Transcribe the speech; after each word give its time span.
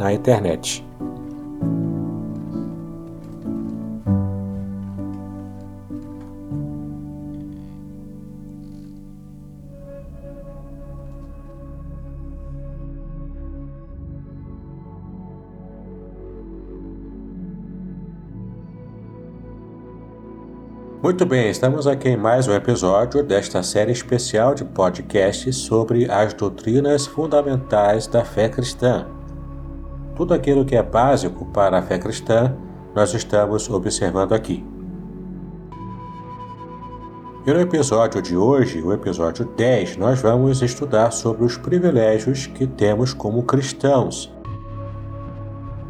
na 0.00 0.14
internet. 0.14 0.82
Muito 21.02 21.26
bem, 21.26 21.50
estamos 21.50 21.86
aqui 21.86 22.08
em 22.08 22.16
mais 22.16 22.48
um 22.48 22.54
episódio 22.54 23.22
desta 23.22 23.62
série 23.62 23.92
especial 23.92 24.54
de 24.54 24.64
podcasts 24.64 25.56
sobre 25.56 26.10
as 26.10 26.32
doutrinas 26.32 27.06
fundamentais 27.06 28.06
da 28.06 28.24
fé 28.24 28.48
cristã. 28.48 29.06
Tudo 30.20 30.34
aquilo 30.34 30.66
que 30.66 30.76
é 30.76 30.82
básico 30.82 31.46
para 31.46 31.78
a 31.78 31.82
fé 31.82 31.98
cristã, 31.98 32.54
nós 32.94 33.14
estamos 33.14 33.70
observando 33.70 34.34
aqui. 34.34 34.62
E 37.46 37.50
no 37.50 37.58
episódio 37.58 38.20
de 38.20 38.36
hoje, 38.36 38.82
o 38.82 38.92
episódio 38.92 39.46
10, 39.46 39.96
nós 39.96 40.20
vamos 40.20 40.60
estudar 40.60 41.10
sobre 41.10 41.42
os 41.42 41.56
privilégios 41.56 42.46
que 42.46 42.66
temos 42.66 43.14
como 43.14 43.44
cristãos 43.44 44.30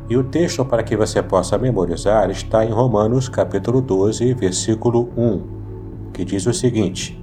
e 0.08 0.16
o 0.16 0.22
texto 0.22 0.64
para 0.64 0.84
que 0.84 0.96
você 0.96 1.20
possa 1.20 1.58
memorizar 1.58 2.30
está 2.30 2.64
em 2.64 2.70
Romanos 2.70 3.28
capítulo 3.28 3.80
12, 3.80 4.32
versículo 4.34 5.08
1, 5.16 5.42
que 6.12 6.24
diz 6.24 6.46
o 6.46 6.54
seguinte: 6.54 7.20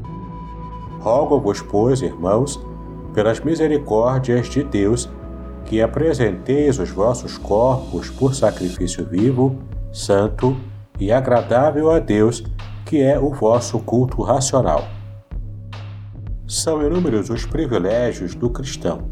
Rogo-vos, 1.00 1.62
pois, 1.62 2.02
irmãos, 2.02 2.60
pelas 3.14 3.40
misericórdias 3.40 4.50
de 4.50 4.62
Deus, 4.62 5.10
que 5.68 5.82
apresenteis 5.82 6.80
os 6.80 6.90
vossos 6.90 7.38
corpos 7.38 8.10
por 8.10 8.34
sacrifício 8.34 9.06
vivo, 9.06 9.58
santo 9.92 10.58
e 11.00 11.12
agradável 11.12 11.92
a 11.92 12.00
Deus, 12.00 12.44
que 12.86 13.02
é 13.02 13.20
o 13.20 13.32
vosso 13.32 13.78
culto 13.80 14.22
racional. 14.22 14.88
São 16.48 16.82
inúmeros 16.82 17.30
os 17.30 17.46
privilégios 17.46 18.34
do 18.34 18.50
cristão, 18.50 19.10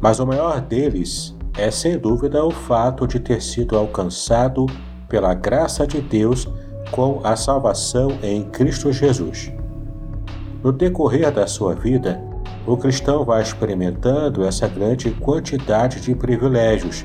mas 0.00 0.20
o 0.20 0.26
maior 0.26 0.60
deles 0.60 1.36
é 1.58 1.70
sem 1.70 1.98
dúvida 1.98 2.44
o 2.44 2.52
fato 2.52 3.06
de 3.06 3.18
ter 3.18 3.42
sido 3.42 3.76
alcançado 3.76 4.66
pela 5.08 5.34
graça 5.34 5.84
de 5.84 6.00
Deus 6.00 6.48
com 6.92 7.20
a 7.24 7.34
salvação 7.34 8.10
em 8.22 8.44
Cristo 8.44 8.92
Jesus. 8.92 9.52
No 10.62 10.72
decorrer 10.72 11.32
da 11.32 11.48
sua 11.48 11.74
vida, 11.74 12.22
o 12.66 12.76
cristão 12.76 13.24
vai 13.24 13.42
experimentando 13.42 14.44
essa 14.44 14.68
grande 14.68 15.10
quantidade 15.12 16.00
de 16.00 16.14
privilégios, 16.14 17.04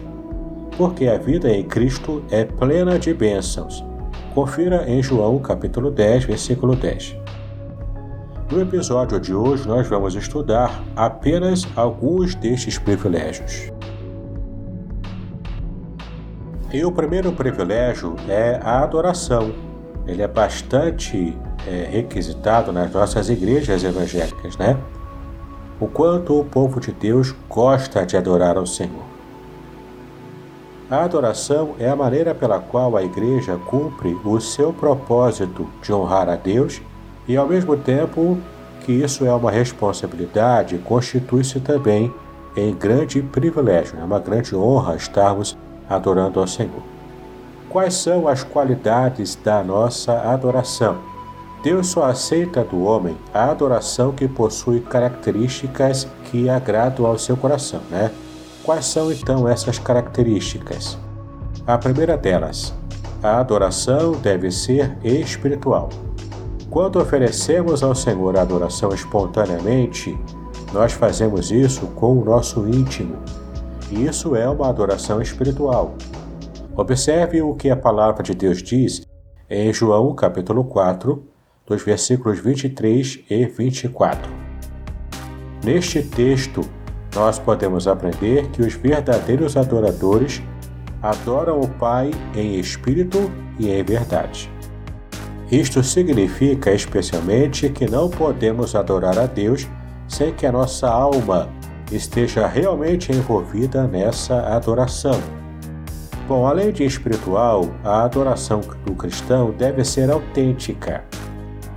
porque 0.77 1.07
a 1.07 1.17
vida 1.17 1.49
em 1.49 1.63
Cristo 1.63 2.23
é 2.29 2.43
plena 2.43 2.99
de 2.99 3.13
bênçãos. 3.13 3.83
Confira 4.33 4.89
em 4.89 5.01
João 5.01 5.39
capítulo 5.39 5.89
10, 5.89 6.25
versículo 6.25 6.75
10. 6.75 7.17
No 8.51 8.61
episódio 8.61 9.19
de 9.19 9.33
hoje, 9.33 9.67
nós 9.67 9.87
vamos 9.87 10.13
estudar 10.13 10.83
apenas 10.95 11.65
alguns 11.75 12.35
destes 12.35 12.77
privilégios. 12.77 13.71
E 16.71 16.83
o 16.83 16.91
primeiro 16.91 17.31
privilégio 17.31 18.15
é 18.27 18.59
a 18.61 18.83
adoração. 18.83 19.53
Ele 20.05 20.21
é 20.21 20.27
bastante 20.27 21.35
é, 21.65 21.87
requisitado 21.89 22.71
nas 22.71 22.91
nossas 22.91 23.29
igrejas 23.29 23.83
evangélicas, 23.83 24.57
né? 24.57 24.77
O 25.79 25.87
quanto 25.87 26.39
o 26.39 26.45
povo 26.45 26.79
de 26.79 26.91
Deus 26.91 27.35
gosta 27.49 28.05
de 28.05 28.15
adorar 28.15 28.57
ao 28.57 28.65
Senhor. 28.65 29.03
A 30.89 31.03
adoração 31.03 31.75
é 31.79 31.89
a 31.89 31.95
maneira 31.95 32.33
pela 32.33 32.59
qual 32.59 32.95
a 32.95 33.03
igreja 33.03 33.57
cumpre 33.65 34.15
o 34.23 34.39
seu 34.39 34.71
propósito 34.71 35.67
de 35.81 35.91
honrar 35.91 36.29
a 36.29 36.35
Deus 36.35 36.81
e, 37.27 37.35
ao 37.35 37.47
mesmo 37.47 37.75
tempo 37.75 38.37
que 38.85 38.93
isso 38.93 39.25
é 39.25 39.33
uma 39.33 39.49
responsabilidade, 39.51 40.77
constitui-se 40.77 41.59
também 41.59 42.13
em 42.55 42.73
grande 42.73 43.21
privilégio, 43.21 43.97
é 43.99 44.03
uma 44.03 44.19
grande 44.19 44.55
honra 44.55 44.95
estarmos 44.95 45.57
adorando 45.89 46.39
ao 46.39 46.47
Senhor. 46.47 46.83
Quais 47.67 47.95
são 47.95 48.27
as 48.27 48.43
qualidades 48.43 49.35
da 49.35 49.61
nossa 49.61 50.13
adoração? 50.31 51.14
Deus 51.65 51.87
só 51.87 52.03
aceita 52.03 52.63
do 52.63 52.83
homem 52.83 53.17
a 53.33 53.49
adoração 53.49 54.11
que 54.11 54.27
possui 54.27 54.81
características 54.81 56.07
que 56.25 56.47
agradam 56.47 57.07
ao 57.07 57.17
seu 57.17 57.35
coração, 57.35 57.81
né? 57.89 58.11
Quais 58.63 58.85
são 58.85 59.11
então 59.11 59.47
essas 59.47 59.79
características? 59.79 60.95
A 61.65 61.75
primeira 61.75 62.15
delas, 62.15 62.71
a 63.23 63.39
adoração 63.39 64.11
deve 64.11 64.51
ser 64.51 64.95
espiritual. 65.03 65.89
Quando 66.69 67.01
oferecemos 67.01 67.81
ao 67.81 67.95
Senhor 67.95 68.37
a 68.37 68.43
adoração 68.43 68.93
espontaneamente, 68.93 70.15
nós 70.71 70.93
fazemos 70.93 71.49
isso 71.49 71.87
com 71.95 72.15
o 72.15 72.23
nosso 72.23 72.67
íntimo, 72.67 73.17
isso 73.89 74.35
é 74.35 74.47
uma 74.47 74.69
adoração 74.69 75.19
espiritual. 75.19 75.95
Observe 76.77 77.41
o 77.41 77.55
que 77.55 77.71
a 77.71 77.75
palavra 77.75 78.21
de 78.21 78.35
Deus 78.35 78.61
diz 78.61 79.01
em 79.49 79.73
João 79.73 80.13
capítulo 80.13 80.63
4, 80.65 81.33
dos 81.65 81.83
versículos 81.83 82.39
23 82.39 83.23
e 83.29 83.45
24. 83.45 84.31
Neste 85.63 86.03
texto, 86.03 86.61
nós 87.15 87.39
podemos 87.39 87.87
aprender 87.87 88.47
que 88.49 88.61
os 88.61 88.73
verdadeiros 88.73 89.57
adoradores 89.57 90.41
adoram 91.01 91.59
o 91.59 91.67
Pai 91.67 92.11
em 92.35 92.59
espírito 92.59 93.31
e 93.57 93.69
em 93.69 93.83
verdade. 93.83 94.51
Isto 95.51 95.83
significa 95.83 96.71
especialmente 96.73 97.69
que 97.69 97.89
não 97.89 98.09
podemos 98.09 98.75
adorar 98.75 99.17
a 99.17 99.25
Deus 99.25 99.67
sem 100.07 100.33
que 100.33 100.45
a 100.45 100.51
nossa 100.51 100.87
alma 100.87 101.49
esteja 101.91 102.47
realmente 102.47 103.11
envolvida 103.11 103.87
nessa 103.87 104.39
adoração. 104.55 105.19
Bom, 106.27 106.47
além 106.47 106.71
de 106.71 106.83
espiritual, 106.83 107.69
a 107.83 108.03
adoração 108.03 108.61
do 108.83 108.93
cristão 108.93 109.51
deve 109.51 109.85
ser 109.85 110.09
autêntica. 110.09 111.03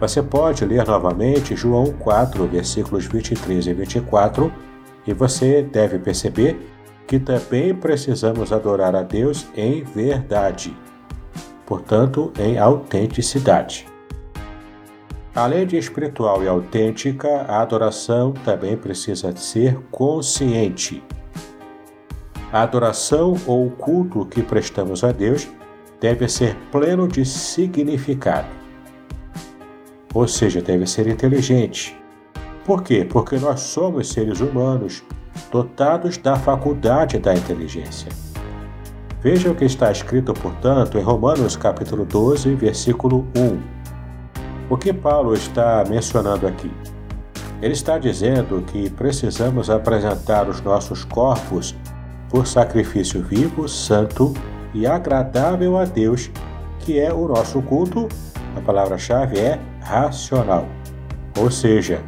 Você 0.01 0.23
pode 0.23 0.65
ler 0.65 0.87
novamente 0.87 1.57
João 1.57 1.93
4, 1.93 2.47
versículos 2.47 3.07
23 3.07 3.67
e 3.67 3.75
24, 3.75 4.53
e 5.07 5.13
você 5.13 5.63
deve 5.63 5.99
perceber 5.99 6.57
que 7.07 7.19
também 7.19 7.75
precisamos 7.75 8.53
adorar 8.53 8.95
a 8.95 9.03
Deus 9.03 9.47
em 9.57 9.83
verdade, 9.83 10.77
portanto, 11.67 12.33
em 12.39 12.59
autenticidade. 12.59 13.89
Além 15.35 15.67
de 15.67 15.77
espiritual 15.77 16.45
e 16.45 16.49
autêntica, 16.49 17.29
a 17.49 17.63
adoração 17.63 18.33
também 18.45 18.77
precisa 18.77 19.35
ser 19.37 19.79
consciente. 19.91 21.03
A 22.53 22.63
adoração 22.63 23.35
ou 23.47 23.71
culto 23.71 24.25
que 24.27 24.43
prestamos 24.43 25.03
a 25.03 25.13
Deus 25.13 25.49
deve 26.01 26.29
ser 26.29 26.57
pleno 26.71 27.09
de 27.09 27.25
significado. 27.25 28.58
Ou 30.19 30.27
seja, 30.27 30.61
deve 30.61 30.85
ser 30.85 31.07
inteligente. 31.07 31.97
Por 32.65 32.83
quê? 32.83 33.07
Porque 33.09 33.37
nós 33.37 33.61
somos 33.61 34.09
seres 34.09 34.41
humanos 34.41 35.05
dotados 35.53 36.17
da 36.17 36.35
faculdade 36.35 37.21
da 37.21 37.33
inteligência. 37.35 38.11
Veja 39.23 39.49
o 39.49 39.55
que 39.55 39.65
está 39.65 39.93
escrito, 39.93 40.35
portanto, 40.35 40.99
em 40.99 41.03
Romanos 41.03 41.57
capítulo 41.57 42.05
12, 42.05 42.53
versículo 42.57 43.29
1. 43.37 43.61
O 44.69 44.77
que 44.77 44.93
Paulo 44.93 45.35
está 45.35 45.85
mencionando 45.89 46.49
aqui? 46.49 46.73
Ele 47.63 47.75
está 47.75 47.97
dizendo 47.97 48.61
que 48.63 48.91
precisamos 48.91 49.71
apresentar 49.71 50.49
os 50.49 50.61
nossos 50.61 51.05
corpos 51.05 51.77
por 52.29 52.45
sacrifício 52.45 53.23
vivo, 53.23 53.69
santo 53.69 54.35
e 54.75 54.85
agradável 54.85 55.79
a 55.79 55.85
Deus, 55.85 56.29
que 56.81 56.99
é 56.99 57.15
o 57.15 57.29
nosso 57.29 57.63
culto. 57.63 58.09
A 58.57 58.61
palavra-chave 58.61 59.39
é 59.39 59.61
racional, 59.81 60.67
ou 61.39 61.51
seja, 61.51 62.03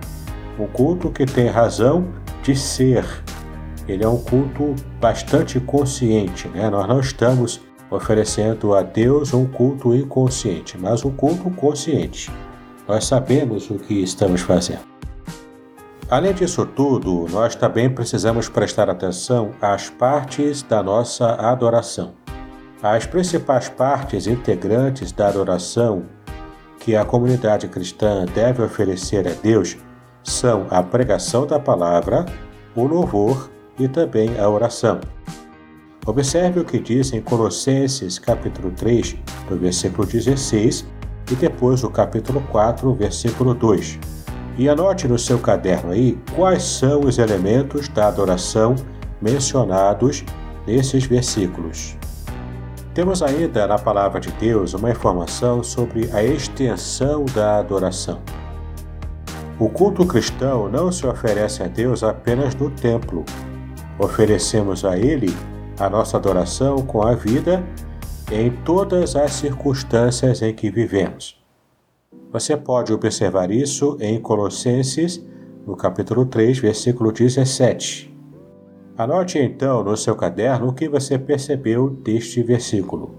um 0.58 0.67
culto 0.67 1.11
que 1.11 1.25
tem 1.25 1.46
razão 1.46 2.08
de 2.43 2.55
ser, 2.56 3.05
ele 3.88 4.05
é 4.05 4.08
um 4.08 4.19
culto 4.19 4.75
bastante 5.00 5.58
consciente, 5.61 6.49
né? 6.49 6.69
Nós 6.69 6.87
não 6.87 7.00
estamos 7.00 7.61
oferecendo 7.90 8.75
a 8.75 8.82
Deus 8.82 9.34
um 9.34 9.46
culto 9.46 9.94
inconsciente, 9.94 10.78
mas 10.78 11.05
um 11.05 11.11
culto 11.11 11.50
consciente. 11.50 12.31
Nós 12.87 13.05
sabemos 13.05 13.70
o 13.70 13.75
que 13.75 14.02
estamos 14.02 14.40
fazendo. 14.40 14.90
Além 16.08 16.34
disso 16.34 16.67
tudo, 16.67 17.26
nós 17.31 17.55
também 17.55 17.88
precisamos 17.88 18.49
prestar 18.49 18.90
atenção 18.90 19.52
às 19.61 19.88
partes 19.88 20.62
da 20.62 20.82
nossa 20.82 21.34
adoração. 21.34 22.14
As 22.82 23.06
principais 23.06 23.69
partes 23.69 24.26
integrantes 24.26 25.12
da 25.12 25.28
adoração 25.28 26.05
que 26.81 26.97
a 26.97 27.05
comunidade 27.05 27.69
cristã 27.69 28.25
deve 28.35 28.62
oferecer 28.62 29.29
a 29.29 29.32
Deus 29.32 29.77
são 30.25 30.67
a 30.71 30.82
pregação 30.82 31.47
da 31.47 31.61
palavra, 31.61 32.27
o 32.75 32.85
louvor 32.85 33.50
e 33.79 33.87
também 33.87 34.38
a 34.38 34.49
oração. 34.49 35.00
Observe 36.06 36.61
o 36.61 36.65
que 36.65 36.81
diz 36.81 37.12
em 37.12 37.21
Colossenses 37.21 38.19
capítulo 38.19 38.71
3, 38.71 39.17
do 39.49 39.56
versículo 39.56 40.06
16, 40.06 40.87
e 41.31 41.35
depois 41.35 41.85
o 41.85 41.91
capítulo 41.91 42.43
4, 42.50 42.93
versículo 42.94 43.55
2. 43.55 43.99
E 44.59 44.69
anote 44.69 45.06
no 45.06 45.19
seu 45.19 45.38
caderno 45.38 45.93
aí 45.93 46.19
quais 46.35 46.62
são 46.62 47.00
os 47.00 47.19
elementos 47.19 47.88
da 47.88 48.09
adoração 48.09 48.75
mencionados 49.21 50.25
nesses 50.67 51.05
versículos. 51.05 52.00
Temos 52.94 53.22
ainda 53.22 53.66
na 53.66 53.78
palavra 53.78 54.20
de 54.20 54.32
Deus 54.32 54.75
uma 54.75 54.90
informação 54.90 55.62
sobre 55.62 56.10
a 56.12 56.22
extensão 56.22 57.25
da 57.26 57.58
adoração. 57.58 58.20
O 59.58 59.69
culto 59.69 60.06
cristão 60.06 60.69
não 60.69 60.90
se 60.90 61.06
oferece 61.06 61.62
a 61.62 61.66
Deus 61.66 62.02
apenas 62.02 62.54
no 62.54 62.70
templo, 62.70 63.25
Oferecemos 64.00 64.82
a 64.82 64.96
Ele 64.96 65.28
a 65.78 65.90
nossa 65.90 66.16
adoração 66.16 66.78
com 66.78 67.02
a 67.02 67.14
vida 67.14 67.62
em 68.32 68.50
todas 68.50 69.14
as 69.14 69.32
circunstâncias 69.32 70.40
em 70.40 70.54
que 70.54 70.70
vivemos. 70.70 71.38
Você 72.32 72.56
pode 72.56 72.94
observar 72.94 73.50
isso 73.50 73.98
em 74.00 74.19
Colossenses, 74.19 75.22
no 75.66 75.76
capítulo 75.76 76.25
3, 76.25 76.58
versículo 76.58 77.12
17. 77.12 78.09
Anote 79.00 79.38
então 79.38 79.82
no 79.82 79.97
seu 79.97 80.14
caderno 80.14 80.69
o 80.69 80.73
que 80.75 80.87
você 80.87 81.19
percebeu 81.19 81.88
deste 81.88 82.43
versículo. 82.43 83.14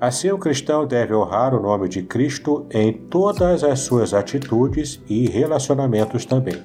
Assim, 0.00 0.32
o 0.32 0.38
cristão 0.38 0.84
deve 0.84 1.14
honrar 1.14 1.54
o 1.54 1.62
nome 1.62 1.88
de 1.88 2.02
Cristo 2.02 2.66
em 2.72 2.92
todas 2.92 3.62
as 3.62 3.78
suas 3.78 4.12
atitudes 4.12 5.00
e 5.08 5.28
relacionamentos 5.28 6.24
também. 6.24 6.60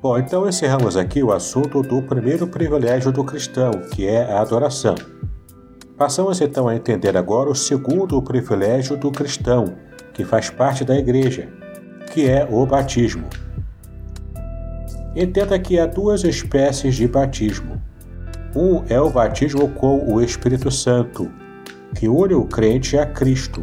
Bom, 0.00 0.16
então 0.16 0.48
encerramos 0.48 0.96
aqui 0.96 1.20
o 1.20 1.32
assunto 1.32 1.82
do 1.82 2.00
primeiro 2.00 2.46
privilégio 2.46 3.10
do 3.10 3.24
cristão, 3.24 3.72
que 3.92 4.06
é 4.06 4.22
a 4.22 4.40
adoração. 4.40 4.94
Passamos 5.98 6.40
então 6.40 6.68
a 6.68 6.76
entender 6.76 7.16
agora 7.16 7.50
o 7.50 7.56
segundo 7.56 8.22
privilégio 8.22 8.96
do 8.96 9.10
cristão, 9.10 9.74
que 10.14 10.24
faz 10.24 10.48
parte 10.48 10.84
da 10.84 10.96
igreja, 10.96 11.48
que 12.12 12.28
é 12.28 12.46
o 12.48 12.64
batismo. 12.64 13.26
Entenda 15.14 15.58
que 15.58 15.78
há 15.78 15.84
duas 15.84 16.24
espécies 16.24 16.94
de 16.94 17.06
batismo. 17.06 17.80
Um 18.56 18.82
é 18.88 18.98
o 18.98 19.10
batismo 19.10 19.68
com 19.68 20.10
o 20.10 20.22
Espírito 20.22 20.70
Santo, 20.70 21.30
que 21.94 22.08
une 22.08 22.32
o 22.32 22.44
crente 22.44 22.96
a 22.96 23.04
Cristo. 23.04 23.62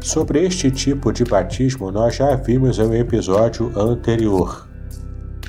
Sobre 0.00 0.44
este 0.44 0.70
tipo 0.70 1.12
de 1.12 1.24
batismo 1.24 1.90
nós 1.90 2.14
já 2.14 2.36
vimos 2.36 2.78
em 2.78 2.84
um 2.84 2.94
episódio 2.94 3.72
anterior. 3.76 4.68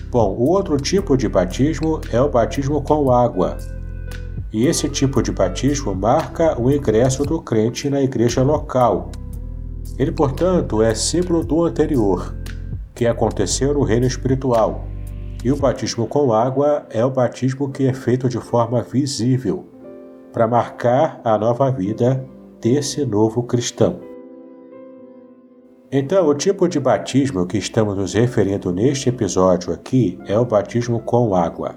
Bom, 0.10 0.36
o 0.40 0.50
outro 0.50 0.78
tipo 0.78 1.16
de 1.16 1.30
batismo 1.30 2.02
é 2.12 2.20
o 2.20 2.30
batismo 2.30 2.82
com 2.82 3.12
água. 3.12 3.58
E 4.52 4.66
esse 4.66 4.90
tipo 4.90 5.22
de 5.22 5.32
batismo 5.32 5.94
marca 5.94 6.60
o 6.60 6.72
ingresso 6.72 7.24
do 7.24 7.42
crente 7.42 7.92
na 7.92 8.02
igreja 8.02 8.42
local. 8.42 9.12
Ele, 10.00 10.12
portanto, 10.12 10.82
é 10.82 10.96
símbolo 10.96 11.44
do 11.44 11.64
anterior, 11.64 12.36
que 12.96 13.06
aconteceu 13.06 13.74
no 13.74 13.84
reino 13.84 14.08
espiritual. 14.08 14.95
E 15.46 15.52
o 15.52 15.56
batismo 15.56 16.08
com 16.08 16.34
água 16.34 16.88
é 16.90 17.06
o 17.06 17.12
batismo 17.12 17.70
que 17.70 17.86
é 17.86 17.94
feito 17.94 18.28
de 18.28 18.40
forma 18.40 18.82
visível, 18.82 19.64
para 20.34 20.48
marcar 20.48 21.22
a 21.24 21.38
nova 21.38 21.70
vida 21.70 22.26
desse 22.60 23.06
novo 23.06 23.44
cristão. 23.44 24.00
Então, 25.92 26.28
o 26.28 26.34
tipo 26.34 26.68
de 26.68 26.80
batismo 26.80 27.46
que 27.46 27.60
estamos 27.60 27.96
nos 27.96 28.16
referindo 28.16 28.72
neste 28.72 29.10
episódio 29.10 29.72
aqui 29.72 30.18
é 30.26 30.36
o 30.36 30.44
batismo 30.44 31.00
com 31.02 31.36
água. 31.36 31.76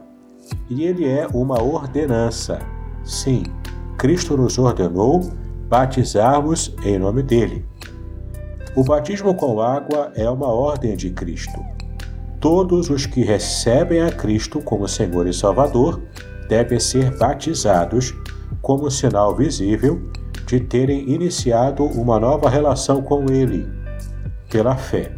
E 0.70 0.84
ele 0.84 1.06
é 1.06 1.26
uma 1.34 1.62
ordenança. 1.62 2.60
Sim, 3.04 3.42
Cristo 3.98 4.34
nos 4.34 4.56
ordenou 4.56 5.20
batizarmos 5.68 6.74
em 6.82 6.98
nome 6.98 7.22
dele. 7.22 7.66
O 8.74 8.82
batismo 8.82 9.34
com 9.34 9.60
água 9.60 10.10
é 10.14 10.28
uma 10.30 10.48
ordem 10.48 10.96
de 10.96 11.10
Cristo. 11.10 11.60
Todos 12.40 12.88
os 12.88 13.04
que 13.04 13.22
recebem 13.22 14.00
a 14.00 14.12
Cristo 14.12 14.60
como 14.60 14.86
Senhor 14.86 15.26
e 15.26 15.34
Salvador 15.34 16.00
devem 16.48 16.78
ser 16.78 17.16
batizados 17.18 18.14
como 18.62 18.90
sinal 18.90 19.34
visível 19.34 20.00
de 20.46 20.60
terem 20.60 21.10
iniciado 21.10 21.84
uma 21.84 22.20
nova 22.20 22.48
relação 22.48 23.02
com 23.02 23.30
Ele 23.30 23.68
pela 24.48 24.76
fé. 24.76 25.12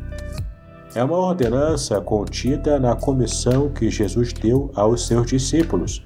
É 0.94 1.04
uma 1.04 1.18
ordenança 1.18 2.00
contida 2.00 2.80
na 2.80 2.96
comissão 2.96 3.68
que 3.68 3.90
Jesus 3.90 4.32
deu 4.32 4.72
aos 4.74 5.06
seus 5.06 5.26
discípulos. 5.26 6.04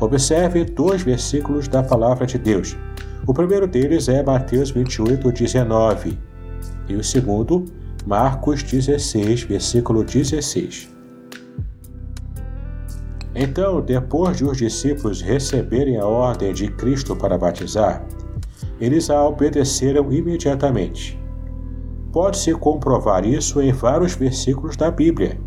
Observe 0.00 0.64
dois 0.64 1.02
versículos 1.02 1.68
da 1.68 1.82
palavra 1.82 2.26
de 2.26 2.38
Deus. 2.38 2.76
O 3.26 3.34
primeiro 3.34 3.68
deles 3.68 4.08
é 4.08 4.22
Mateus 4.22 4.70
28, 4.70 5.30
19, 5.30 6.18
e 6.88 6.96
o 6.96 7.04
segundo, 7.04 7.66
Marcos 8.06 8.62
16, 8.62 9.42
versículo 9.42 10.02
16. 10.02 10.88
Então, 13.34 13.80
depois 13.80 14.38
de 14.38 14.44
os 14.44 14.56
discípulos 14.56 15.20
receberem 15.20 15.98
a 15.98 16.06
ordem 16.06 16.52
de 16.52 16.68
Cristo 16.68 17.14
para 17.14 17.38
batizar, 17.38 18.04
eles 18.80 19.10
a 19.10 19.22
obedeceram 19.24 20.10
imediatamente. 20.12 21.20
Pode-se 22.12 22.52
comprovar 22.54 23.24
isso 23.24 23.60
em 23.60 23.72
vários 23.72 24.14
versículos 24.14 24.76
da 24.76 24.90
Bíblia. 24.90 25.40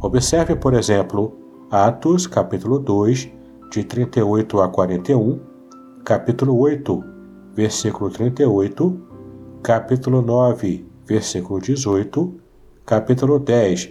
Observe, 0.00 0.54
por 0.56 0.74
exemplo, 0.74 1.36
Atos, 1.70 2.26
capítulo 2.26 2.78
2, 2.78 3.30
de 3.70 3.84
38 3.84 4.60
a 4.60 4.68
41, 4.68 5.40
capítulo 6.04 6.58
8, 6.58 7.04
versículo 7.54 8.10
38, 8.10 9.00
capítulo 9.62 10.22
9, 10.22 10.87
versículo 11.08 11.58
18, 11.58 12.34
capítulo 12.84 13.38
10, 13.38 13.88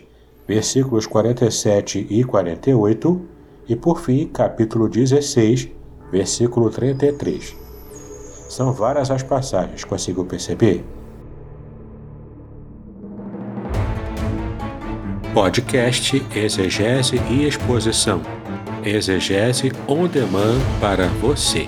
versículos 0.47 1.07
47 1.07 2.05
e 2.09 2.23
48, 2.23 3.21
e 3.67 3.75
por 3.75 3.99
fim, 3.99 4.27
capítulo 4.27 4.87
16, 4.87 5.69
versículo 6.11 6.69
33. 6.69 7.55
São 8.47 8.71
várias 8.71 9.09
as 9.09 9.23
passagens, 9.23 9.83
consigo 9.83 10.23
perceber? 10.25 10.85
Podcast 15.33 16.23
Exegese 16.35 17.17
e 17.29 17.45
Exposição. 17.45 18.21
Exegese 18.85 19.71
on 19.87 20.07
demand 20.07 20.59
para 20.79 21.07
você. 21.19 21.67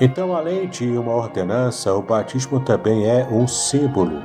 Então, 0.00 0.34
além 0.34 0.68
de 0.68 0.96
uma 0.96 1.14
ordenança, 1.14 1.94
o 1.94 2.02
batismo 2.02 2.60
também 2.60 3.08
é 3.08 3.26
um 3.30 3.46
símbolo. 3.46 4.22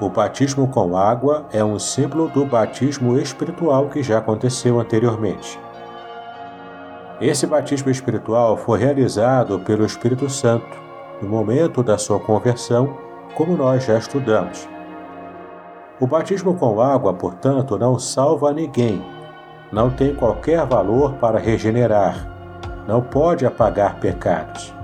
O 0.00 0.08
batismo 0.08 0.68
com 0.68 0.96
água 0.96 1.46
é 1.52 1.64
um 1.64 1.78
símbolo 1.78 2.28
do 2.28 2.44
batismo 2.44 3.18
espiritual 3.18 3.88
que 3.88 4.02
já 4.02 4.18
aconteceu 4.18 4.78
anteriormente. 4.78 5.58
Esse 7.20 7.46
batismo 7.46 7.90
espiritual 7.90 8.56
foi 8.56 8.78
realizado 8.78 9.58
pelo 9.60 9.84
Espírito 9.84 10.28
Santo 10.28 10.78
no 11.20 11.28
momento 11.28 11.82
da 11.82 11.98
sua 11.98 12.20
conversão, 12.20 12.96
como 13.34 13.56
nós 13.56 13.84
já 13.84 13.98
estudamos. 13.98 14.68
O 15.98 16.06
batismo 16.06 16.54
com 16.54 16.80
água, 16.80 17.12
portanto, 17.12 17.76
não 17.76 17.98
salva 17.98 18.52
ninguém, 18.52 19.04
não 19.72 19.90
tem 19.90 20.14
qualquer 20.14 20.64
valor 20.64 21.14
para 21.14 21.40
regenerar 21.40 22.37
não 22.88 23.02
pode 23.02 23.44
apagar 23.44 24.00
pecados. 24.00 24.74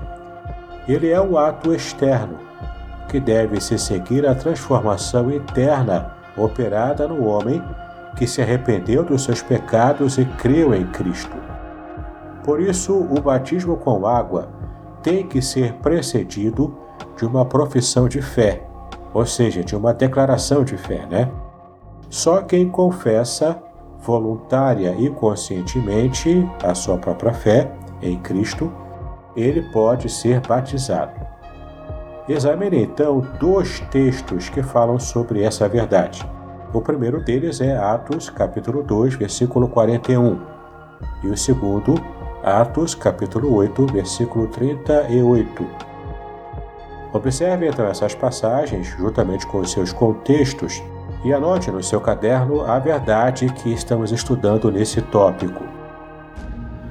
Ele 0.87 1.09
é 1.09 1.19
um 1.19 1.39
ato 1.39 1.73
externo, 1.73 2.37
que 3.09 3.19
deve 3.19 3.59
se 3.59 3.79
seguir 3.79 4.27
a 4.27 4.35
transformação 4.35 5.31
interna 5.31 6.13
operada 6.37 7.07
no 7.07 7.25
homem 7.25 7.63
que 8.15 8.27
se 8.27 8.43
arrependeu 8.43 9.03
dos 9.03 9.23
seus 9.23 9.41
pecados 9.41 10.19
e 10.19 10.25
creu 10.25 10.75
em 10.75 10.85
Cristo. 10.85 11.35
Por 12.43 12.61
isso, 12.61 12.95
o 12.95 13.19
batismo 13.19 13.75
com 13.75 14.05
água 14.05 14.49
tem 15.01 15.27
que 15.27 15.41
ser 15.41 15.73
precedido 15.73 16.77
de 17.17 17.25
uma 17.25 17.43
profissão 17.43 18.07
de 18.07 18.21
fé, 18.21 18.67
ou 19.15 19.25
seja, 19.25 19.63
de 19.63 19.75
uma 19.75 19.95
declaração 19.95 20.63
de 20.63 20.77
fé, 20.77 21.07
né? 21.07 21.31
Só 22.07 22.43
quem 22.43 22.69
confessa 22.69 23.59
voluntária 23.99 24.95
e 24.95 25.09
conscientemente 25.09 26.47
a 26.63 26.75
sua 26.75 26.97
própria 26.97 27.33
fé 27.33 27.71
em 28.07 28.19
Cristo, 28.19 28.71
ele 29.35 29.61
pode 29.71 30.09
ser 30.09 30.39
batizado. 30.41 31.13
Examine 32.27 32.83
então 32.83 33.21
dois 33.39 33.79
textos 33.91 34.49
que 34.49 34.63
falam 34.63 34.97
sobre 34.99 35.43
essa 35.43 35.67
verdade. 35.67 36.27
O 36.73 36.81
primeiro 36.81 37.21
deles 37.21 37.61
é 37.61 37.77
Atos, 37.77 38.29
capítulo 38.29 38.81
2, 38.83 39.15
versículo 39.15 39.67
41, 39.67 40.39
e 41.23 41.27
o 41.27 41.37
segundo, 41.37 41.95
Atos, 42.43 42.95
capítulo 42.95 43.53
8, 43.55 43.85
versículo 43.87 44.47
38. 44.47 45.65
Observe 47.13 47.67
então 47.67 47.85
essas 47.85 48.13
passagens, 48.13 48.87
juntamente 48.87 49.47
com 49.47 49.59
os 49.59 49.71
seus 49.71 49.93
contextos, 49.93 50.83
e 51.23 51.33
anote 51.33 51.71
no 51.71 51.81
seu 51.81 52.01
caderno 52.01 52.65
a 52.65 52.77
verdade 52.77 53.47
que 53.53 53.71
estamos 53.71 54.11
estudando 54.11 54.69
nesse 54.71 55.01
tópico. 55.01 55.74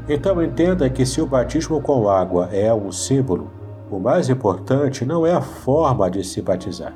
Então 0.09 0.43
entenda 0.43 0.89
que 0.91 1.07
se 1.07 1.21
o 1.21 1.27
batismo 1.27 1.81
com 1.81 2.09
água 2.09 2.51
é 2.53 2.73
um 2.73 2.93
símbolo, 2.93 3.51
o 3.91 3.99
mais 3.99 4.29
importante 4.29 5.05
não 5.05 5.27
é 5.27 5.33
a 5.33 5.41
forma 5.41 6.11
de 6.11 6.23
se 6.23 6.43
batizar. 6.43 6.93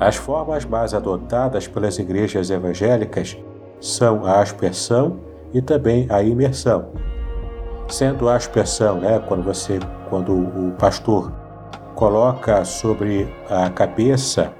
As 0.00 0.16
formas 0.16 0.64
mais 0.64 0.94
adotadas 0.94 1.66
pelas 1.66 1.98
igrejas 1.98 2.50
evangélicas 2.50 3.36
são 3.80 4.24
a 4.24 4.40
aspersão 4.40 5.18
e 5.52 5.60
também 5.60 6.06
a 6.10 6.22
imersão. 6.22 6.86
Sendo 7.88 8.28
a 8.28 8.36
aspersão, 8.36 9.00
né, 9.00 9.18
quando 9.26 9.42
você, 9.42 9.78
quando 10.10 10.32
o 10.32 10.72
pastor 10.78 11.32
coloca 11.94 12.64
sobre 12.64 13.28
a 13.48 13.70
cabeça 13.70 14.52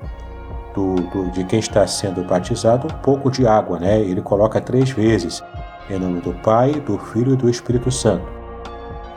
do, 0.74 0.94
do, 0.94 1.30
de 1.30 1.44
quem 1.44 1.58
está 1.58 1.86
sendo 1.86 2.22
batizado 2.22 2.86
um 2.86 2.98
pouco 3.00 3.30
de 3.30 3.46
água, 3.46 3.78
né? 3.78 4.00
Ele 4.00 4.22
coloca 4.22 4.60
três 4.60 4.90
vezes 4.90 5.42
em 5.88 5.98
nome 5.98 6.20
do 6.20 6.32
Pai, 6.42 6.72
do 6.80 6.98
Filho 6.98 7.34
e 7.34 7.36
do 7.36 7.48
Espírito 7.48 7.90
Santo. 7.90 8.26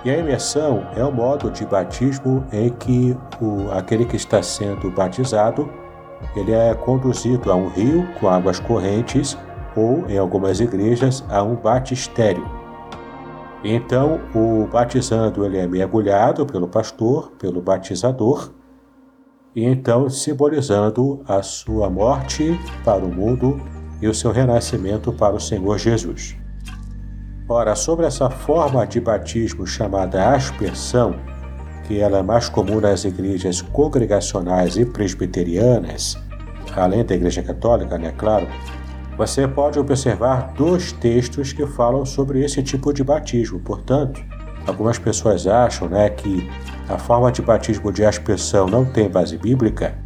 E 0.05 0.09
a 0.09 0.17
imersão 0.17 0.87
é 0.95 1.03
o 1.03 1.11
modo 1.11 1.51
de 1.51 1.65
batismo 1.65 2.45
em 2.53 2.69
que 2.69 3.17
o, 3.41 3.69
aquele 3.71 4.05
que 4.05 4.15
está 4.15 4.41
sendo 4.41 4.89
batizado 4.89 5.69
ele 6.35 6.51
é 6.51 6.73
conduzido 6.73 7.51
a 7.51 7.55
um 7.55 7.67
rio 7.69 8.07
com 8.19 8.29
águas 8.29 8.59
correntes 8.59 9.37
ou, 9.75 10.09
em 10.09 10.17
algumas 10.17 10.59
igrejas, 10.59 11.23
a 11.29 11.43
um 11.43 11.55
batistério. 11.55 12.45
Então, 13.63 14.19
o 14.33 14.67
batizando 14.67 15.45
ele 15.45 15.57
é 15.57 15.67
mergulhado 15.67 16.45
pelo 16.45 16.67
pastor, 16.67 17.31
pelo 17.31 17.61
batizador, 17.61 18.51
e 19.55 19.65
então 19.65 20.09
simbolizando 20.09 21.21
a 21.27 21.41
sua 21.41 21.89
morte 21.89 22.57
para 22.85 23.03
o 23.03 23.13
mundo 23.13 23.59
e 24.01 24.07
o 24.07 24.13
seu 24.13 24.31
renascimento 24.31 25.11
para 25.11 25.35
o 25.35 25.39
Senhor 25.39 25.77
Jesus. 25.77 26.37
Ora, 27.51 27.75
sobre 27.75 28.05
essa 28.05 28.29
forma 28.29 28.85
de 28.85 29.01
batismo 29.01 29.65
chamada 29.65 30.35
aspersão, 30.35 31.15
que 31.87 31.99
ela 31.99 32.19
é 32.19 32.21
mais 32.21 32.47
comum 32.47 32.79
nas 32.79 33.05
igrejas 33.05 33.59
congregacionais 33.59 34.77
e 34.77 34.85
presbiterianas, 34.85 36.15
além 36.75 37.03
da 37.03 37.15
Igreja 37.15 37.41
Católica, 37.41 37.97
né, 37.97 38.13
claro, 38.15 38.47
você 39.17 39.47
pode 39.47 39.79
observar 39.79 40.53
dois 40.53 40.91
textos 40.91 41.51
que 41.51 41.65
falam 41.65 42.05
sobre 42.05 42.45
esse 42.45 42.61
tipo 42.61 42.93
de 42.93 43.03
batismo. 43.03 43.59
Portanto, 43.59 44.23
algumas 44.67 44.99
pessoas 44.99 45.47
acham 45.47 45.89
né, 45.89 46.07
que 46.07 46.47
a 46.87 46.99
forma 46.99 47.31
de 47.31 47.41
batismo 47.41 47.91
de 47.91 48.05
aspersão 48.05 48.67
não 48.67 48.85
tem 48.85 49.09
base 49.09 49.39
bíblica. 49.39 49.97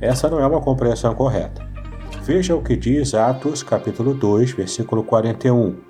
Essa 0.00 0.30
não 0.30 0.38
é 0.38 0.46
uma 0.46 0.60
compreensão 0.60 1.12
correta. 1.12 1.60
Veja 2.22 2.54
o 2.54 2.62
que 2.62 2.76
diz 2.76 3.14
Atos 3.14 3.64
capítulo 3.64 4.14
2, 4.14 4.52
versículo 4.52 5.02
41 5.02 5.83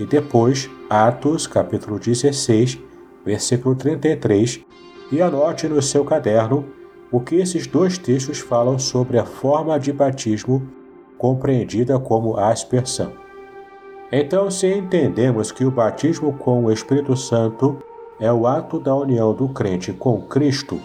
e 0.00 0.06
depois 0.06 0.70
Atos 0.88 1.46
capítulo 1.46 1.98
16, 1.98 2.80
versículo 3.24 3.74
33, 3.76 4.60
e 5.12 5.20
anote 5.20 5.68
no 5.68 5.82
seu 5.82 6.04
caderno 6.04 6.64
o 7.12 7.20
que 7.20 7.34
esses 7.36 7.66
dois 7.66 7.98
textos 7.98 8.38
falam 8.38 8.78
sobre 8.78 9.18
a 9.18 9.26
forma 9.26 9.78
de 9.78 9.92
batismo 9.92 10.66
compreendida 11.18 11.98
como 11.98 12.38
aspersão. 12.38 13.12
Então, 14.10 14.50
se 14.50 14.66
entendemos 14.66 15.52
que 15.52 15.64
o 15.64 15.70
batismo 15.70 16.32
com 16.32 16.64
o 16.64 16.72
Espírito 16.72 17.14
Santo 17.14 17.78
é 18.18 18.32
o 18.32 18.46
ato 18.46 18.80
da 18.80 18.94
união 18.94 19.34
do 19.34 19.48
crente 19.48 19.92
com 19.92 20.22
Cristo, 20.22 20.80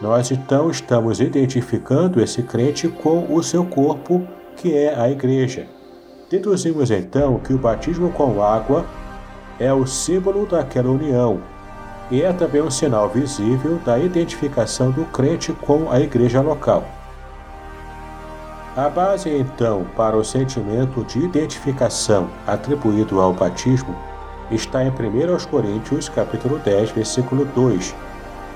nós 0.00 0.30
então 0.30 0.70
estamos 0.70 1.20
identificando 1.20 2.20
esse 2.20 2.42
crente 2.42 2.88
com 2.88 3.32
o 3.32 3.42
seu 3.42 3.64
corpo, 3.64 4.26
que 4.56 4.74
é 4.74 4.98
a 4.98 5.10
igreja. 5.10 5.79
Deduzimos 6.30 6.92
então 6.92 7.40
que 7.40 7.52
o 7.52 7.58
batismo 7.58 8.12
com 8.12 8.40
água 8.40 8.86
é 9.58 9.72
o 9.72 9.84
símbolo 9.84 10.46
daquela 10.46 10.88
união 10.88 11.40
e 12.08 12.22
é 12.22 12.32
também 12.32 12.62
um 12.62 12.70
sinal 12.70 13.08
visível 13.08 13.80
da 13.84 13.98
identificação 13.98 14.92
do 14.92 15.04
crente 15.06 15.52
com 15.52 15.90
a 15.90 15.98
igreja 15.98 16.40
local. 16.40 16.84
A 18.76 18.88
base 18.88 19.28
então 19.28 19.84
para 19.96 20.16
o 20.16 20.24
sentimento 20.24 21.02
de 21.02 21.18
identificação 21.18 22.30
atribuído 22.46 23.20
ao 23.20 23.32
batismo 23.32 23.92
está 24.52 24.84
em 24.84 24.88
1 24.88 24.92
Coríntios 25.50 26.08
capítulo 26.08 26.60
10, 26.60 26.92
versículo 26.92 27.44
2, 27.44 27.92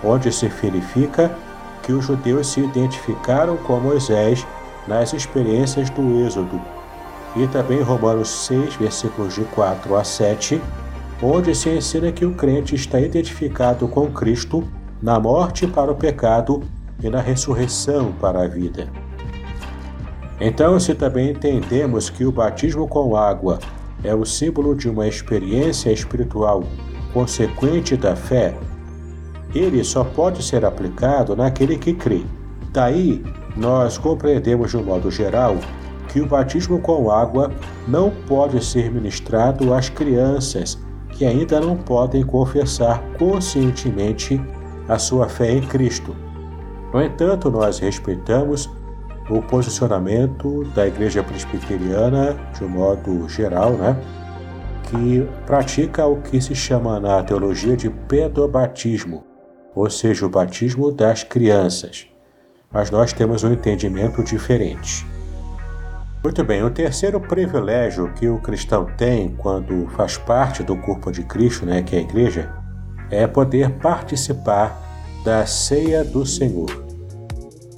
onde 0.04 0.31
se 0.31 0.47
verifica 0.47 1.37
que 1.83 1.93
os 1.93 2.04
judeus 2.04 2.47
se 2.47 2.61
identificaram 2.61 3.57
com 3.57 3.81
Moisés 3.81 4.47
nas 4.87 5.12
experiências 5.12 5.90
do 5.90 6.25
Êxodo 6.25 6.61
e 7.37 7.47
também 7.49 7.83
Romanos 7.83 8.29
6, 8.47 8.76
versículos 8.76 9.35
de 9.35 9.43
4 9.45 9.97
a 9.97 10.05
7, 10.05 10.61
onde 11.23 11.55
se 11.55 11.71
ensina 11.71 12.12
que 12.12 12.25
o 12.25 12.35
crente 12.35 12.75
está 12.75 13.00
identificado 13.00 13.88
com 13.88 14.11
Cristo 14.11 14.64
na 15.03 15.19
morte 15.19 15.67
para 15.67 15.91
o 15.91 15.95
pecado 15.95 16.62
e 17.03 17.09
na 17.09 17.21
ressurreição 17.21 18.12
para 18.21 18.45
a 18.45 18.49
vida. 18.49 18.88
Então, 20.41 20.79
se 20.79 20.95
também 20.95 21.31
entendemos 21.31 22.11
que 22.11 22.25
o 22.25 22.33
batismo 22.33 22.87
com 22.87 23.17
água 23.17 23.59
é 24.03 24.14
o 24.14 24.25
símbolo 24.25 24.75
de 24.75 24.88
uma 24.88 25.07
experiência 25.07 25.91
espiritual 25.91 26.64
consequente 27.12 27.97
da 27.97 28.17
fé, 28.17 28.55
ele 29.55 29.83
só 29.85 30.03
pode 30.03 30.43
ser 30.43 30.64
aplicado 30.64 31.37
naquele 31.37 31.79
que 31.79 31.95
crê. 31.95 32.23
Daí, 32.73 33.25
nós 33.57 33.97
compreendemos 33.97 34.73
de 34.73 34.76
um 34.76 34.83
modo 34.83 35.11
geral 35.11 35.57
que 36.14 36.21
o 36.21 36.26
batismo 36.26 36.78
com 36.78 37.11
água 37.11 37.50
não 37.88 38.09
pode 38.09 38.64
ser 38.64 38.88
ministrado 38.88 39.75
às 39.75 39.88
crianças 39.88 40.78
que 41.11 41.26
ainda 41.26 41.59
não 41.59 41.76
podem 41.76 42.25
confessar 42.25 43.02
conscientemente 43.18 44.40
a 44.88 44.97
sua 44.97 45.28
fé 45.28 45.50
em 45.50 45.62
Cristo. 45.62 46.14
No 46.92 47.02
entanto, 47.02 47.50
nós 47.50 47.80
respeitamos 47.80 48.71
o 49.28 49.42
posicionamento 49.42 50.62
da 50.73 50.87
Igreja 50.87 51.21
Presbiteriana 51.21 52.37
de 52.56 52.62
um 52.62 52.68
modo 52.68 53.28
geral, 53.28 53.73
né? 53.73 53.97
que 54.85 55.28
pratica 55.47 56.06
o 56.06 56.23
que 56.23 56.40
se 56.40 56.54
chama 56.54 57.00
na 57.00 57.25
teologia 57.25 57.76
de 57.76 57.90
pedobatismo, 57.90 59.25
ou 59.75 59.90
seja, 59.90 60.25
o 60.25 60.28
batismo 60.28 60.92
das 60.92 61.25
crianças. 61.25 62.06
Mas 62.71 62.88
nós 62.88 63.12
temos 63.12 63.42
um 63.42 63.52
entendimento 63.52 64.23
diferente. 64.23 65.04
Muito 66.25 66.43
bem, 66.43 66.64
o 66.64 66.71
terceiro 66.71 67.21
privilégio 67.21 68.11
que 68.14 68.26
o 68.26 68.38
cristão 68.38 68.87
tem 68.97 69.37
quando 69.37 69.87
faz 69.88 70.16
parte 70.16 70.62
do 70.62 70.75
corpo 70.75 71.12
de 71.12 71.23
Cristo, 71.23 71.66
né, 71.66 71.83
que 71.83 71.95
é 71.95 71.99
a 71.99 72.02
igreja, 72.02 72.50
é 73.11 73.26
poder 73.26 73.71
participar 73.73 74.75
da 75.23 75.45
ceia 75.45 76.02
do 76.02 76.25
Senhor. 76.25 76.83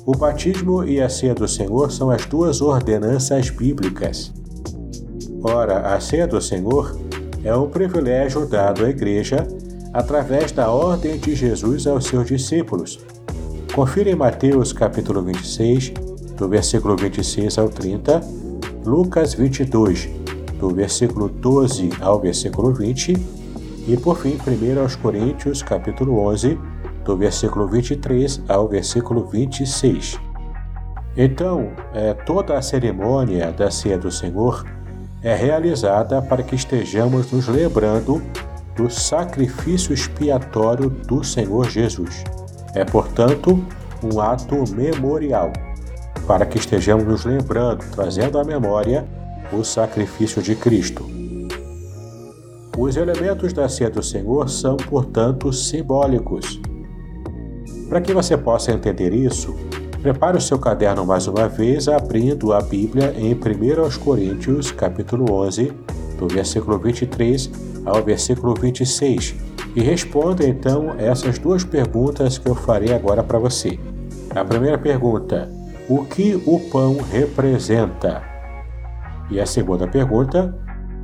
O 0.06 0.12
batismo 0.12 0.84
e 0.84 1.00
a 1.00 1.08
ceia 1.08 1.34
do 1.34 1.48
Senhor 1.48 1.90
são 1.90 2.08
as 2.08 2.24
duas 2.24 2.60
ordenanças 2.60 3.50
bíblicas. 3.50 4.32
Ora, 5.42 5.92
a 5.92 5.98
ceia 5.98 6.28
do 6.28 6.40
Senhor 6.40 6.96
é 7.42 7.52
um 7.52 7.68
privilégio 7.68 8.46
dado 8.46 8.84
à 8.84 8.90
igreja 8.90 9.44
através 9.92 10.52
da 10.52 10.70
ordem 10.70 11.18
de 11.18 11.34
Jesus 11.34 11.84
aos 11.84 12.04
seus 12.04 12.28
discípulos. 12.28 13.00
Confira 13.74 14.08
em 14.08 14.14
Mateus 14.14 14.72
capítulo 14.72 15.20
26, 15.20 16.05
do 16.36 16.48
versículo 16.48 16.96
26 16.96 17.58
ao 17.58 17.68
30, 17.68 18.20
Lucas 18.84 19.34
22, 19.34 20.08
do 20.58 20.70
versículo 20.70 21.28
12 21.28 21.90
ao 22.00 22.20
versículo 22.20 22.72
20, 22.72 23.14
e 23.88 23.96
por 23.96 24.18
fim, 24.18 24.36
1 24.36 24.80
aos 24.80 24.96
Coríntios, 24.96 25.62
capítulo 25.62 26.18
11, 26.18 26.58
do 27.04 27.16
versículo 27.16 27.66
23 27.68 28.42
ao 28.48 28.68
versículo 28.68 29.26
26. 29.26 30.20
Então, 31.16 31.70
é, 31.94 32.12
toda 32.12 32.58
a 32.58 32.62
cerimônia 32.62 33.50
da 33.50 33.70
ceia 33.70 33.96
do 33.96 34.10
Senhor 34.10 34.66
é 35.22 35.34
realizada 35.34 36.20
para 36.20 36.42
que 36.42 36.54
estejamos 36.54 37.32
nos 37.32 37.48
lembrando 37.48 38.20
do 38.76 38.90
sacrifício 38.90 39.94
expiatório 39.94 40.90
do 40.90 41.24
Senhor 41.24 41.70
Jesus. 41.70 42.22
É, 42.74 42.84
portanto, 42.84 43.64
um 44.02 44.20
ato 44.20 44.62
memorial 44.74 45.50
para 46.26 46.44
que 46.44 46.58
estejamos 46.58 47.04
nos 47.04 47.24
lembrando, 47.24 47.84
trazendo 47.94 48.38
à 48.38 48.44
memória 48.44 49.06
o 49.52 49.62
sacrifício 49.62 50.42
de 50.42 50.54
Cristo. 50.54 51.06
Os 52.76 52.96
elementos 52.96 53.52
da 53.52 53.68
ceia 53.68 53.88
do 53.88 54.02
Senhor 54.02 54.50
são, 54.50 54.76
portanto, 54.76 55.52
simbólicos. 55.52 56.60
Para 57.88 58.00
que 58.00 58.12
você 58.12 58.36
possa 58.36 58.72
entender 58.72 59.14
isso, 59.14 59.56
prepare 60.02 60.36
o 60.36 60.40
seu 60.40 60.58
caderno 60.58 61.06
mais 61.06 61.26
uma 61.26 61.48
vez, 61.48 61.88
abrindo 61.88 62.52
a 62.52 62.60
Bíblia 62.60 63.14
em 63.16 63.32
1 63.32 63.98
Coríntios, 64.04 64.70
capítulo 64.70 65.32
11, 65.32 65.72
do 66.18 66.28
versículo 66.28 66.78
23 66.78 67.50
ao 67.84 68.02
versículo 68.02 68.54
26, 68.54 69.36
e 69.74 69.80
responda 69.80 70.46
então 70.46 70.94
essas 70.98 71.38
duas 71.38 71.62
perguntas 71.62 72.36
que 72.36 72.48
eu 72.48 72.54
farei 72.54 72.92
agora 72.92 73.22
para 73.22 73.38
você. 73.38 73.78
A 74.34 74.44
primeira 74.44 74.76
pergunta: 74.76 75.48
o 75.88 76.04
que 76.04 76.34
o 76.46 76.58
pão 76.70 76.98
representa? 76.98 78.22
E 79.30 79.40
a 79.40 79.46
segunda 79.46 79.86
pergunta, 79.86 80.54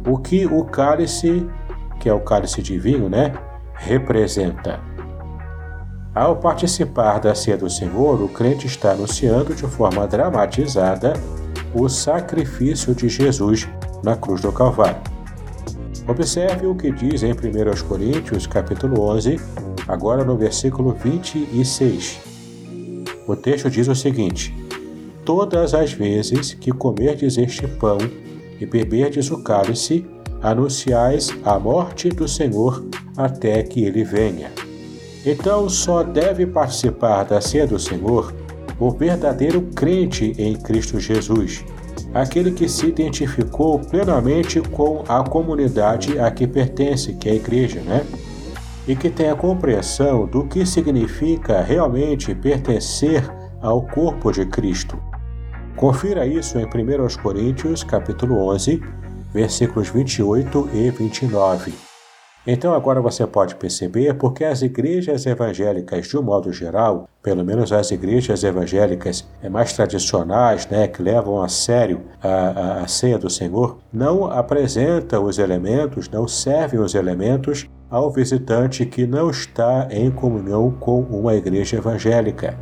o 0.07 0.19
que 0.19 0.45
o 0.47 0.65
cálice, 0.65 1.47
que 2.01 2.09
é 2.09 2.13
o 2.13 2.21
cálice 2.21 2.61
de 2.61 2.79
vinho, 2.79 3.09
né, 3.09 3.33
representa? 3.75 4.81
Ao 6.15 6.37
participar 6.37 7.21
da 7.21 7.35
ceia 7.35 7.57
do 7.57 7.71
Senhor, 7.71 8.21
o 8.21 8.29
crente 8.29 8.67
está 8.67 8.91
anunciando 8.91 9.55
de 9.55 9.63
forma 9.63 10.07
dramatizada 10.07 11.13
o 11.73 11.89
sacrifício 11.89 12.95
de 12.95 13.09
Jesus 13.09 13.69
na 14.03 14.17
cruz 14.17 14.41
do 14.41 14.53
Calvário. 14.53 15.01
Observe 16.07 16.67
o 16.67 16.75
que 16.75 16.91
diz 16.91 17.23
em 17.23 17.33
1 17.33 17.87
Coríntios, 17.89 18.47
capítulo 18.49 19.01
11, 19.01 19.41
agora 19.87 20.25
no 20.25 20.37
versículo 20.37 20.93
26. 20.93 22.21
O 23.27 23.37
texto 23.37 23.71
diz 23.71 23.87
o 23.87 23.95
seguinte: 23.95 24.62
todas 25.25 25.75
as 25.75 25.93
vezes 25.93 26.55
que 26.55 26.71
comerdes 26.71 27.39
este 27.39 27.67
pão 27.67 27.99
e 28.61 28.67
beberdes 28.67 29.31
o 29.31 29.43
cálice, 29.43 30.07
anunciais 30.43 31.31
a 31.45 31.59
morte 31.59 32.09
do 32.09 32.27
Senhor 32.27 32.85
até 33.17 33.63
que 33.63 33.85
ele 33.85 34.05
venha. 34.05 34.51
Então 35.25 35.69
só 35.69 36.03
deve 36.03 36.47
participar 36.47 37.25
da 37.25 37.41
ceia 37.41 37.67
do 37.67 37.79
Senhor 37.79 38.35
o 38.79 38.91
verdadeiro 38.91 39.63
crente 39.75 40.33
em 40.37 40.57
Cristo 40.57 40.99
Jesus, 40.99 41.65
aquele 42.13 42.51
que 42.51 42.69
se 42.69 42.87
identificou 42.87 43.79
plenamente 43.79 44.61
com 44.61 45.05
a 45.09 45.23
comunidade 45.23 46.19
a 46.19 46.31
que 46.31 46.47
pertence, 46.47 47.15
que 47.15 47.29
é 47.29 47.33
a 47.33 47.37
igreja, 47.37 47.81
né? 47.81 48.05
E 48.89 48.97
que 48.97 49.09
tem 49.09 49.31
a 49.31 49.37
compreensão 49.37 50.27
do 50.27 50.45
que 50.45 50.67
significa 50.67 51.61
realmente 51.61 52.35
pertencer 52.35 53.23
ao 53.61 53.83
corpo 53.83 54.33
de 54.33 54.45
Cristo. 54.47 54.99
Confira 55.77 56.27
isso 56.27 56.59
em 56.59 56.65
1 56.65 57.23
Coríntios, 57.23 57.83
capítulo 57.83 58.47
11, 58.51 58.83
versículos 59.33 59.89
28 59.89 60.69
e 60.75 60.91
29. 60.91 61.73
Então 62.47 62.75
agora 62.75 63.01
você 63.01 63.25
pode 63.25 63.55
perceber 63.55 64.15
porque 64.15 64.45
as 64.45 64.63
igrejas 64.63 65.25
evangélicas, 65.27 66.09
de 66.09 66.17
um 66.19 66.23
modo 66.23 66.53
geral, 66.53 67.09
pelo 67.23 67.45
menos 67.45 67.73
as 67.73 67.91
igrejas 67.93 68.43
evangélicas 68.43 69.27
mais 69.49 69.73
tradicionais, 69.73 70.67
né, 70.67 70.89
que 70.89 71.01
levam 71.01 71.41
a 71.41 71.49
sério 71.49 72.03
a, 72.21 72.29
a, 72.29 72.83
a 72.83 72.89
ceia 72.89 73.17
do 73.17 73.31
Senhor, 73.31 73.79
não 73.93 74.27
apresentam 74.27 75.25
os 75.25 75.39
elementos, 75.39 76.09
não 76.09 76.27
servem 76.27 76.81
os 76.81 76.95
elementos 76.95 77.69
ao 77.89 78.11
visitante 78.11 78.85
que 78.85 79.07
não 79.07 79.31
está 79.31 79.87
em 79.91 80.11
comunhão 80.11 80.71
com 80.81 81.01
uma 81.03 81.35
igreja 81.35 81.77
evangélica. 81.77 82.59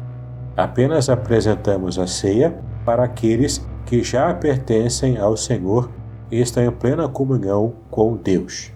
Apenas 0.56 1.08
apresentamos 1.08 1.98
a 1.98 2.06
ceia 2.06 2.54
para 2.90 3.04
aqueles 3.04 3.64
que 3.86 4.02
já 4.02 4.34
pertencem 4.34 5.16
ao 5.16 5.36
Senhor 5.36 5.88
e 6.28 6.40
estão 6.40 6.64
em 6.64 6.72
plena 6.72 7.08
comunhão 7.08 7.72
com 7.88 8.16
Deus. 8.16 8.72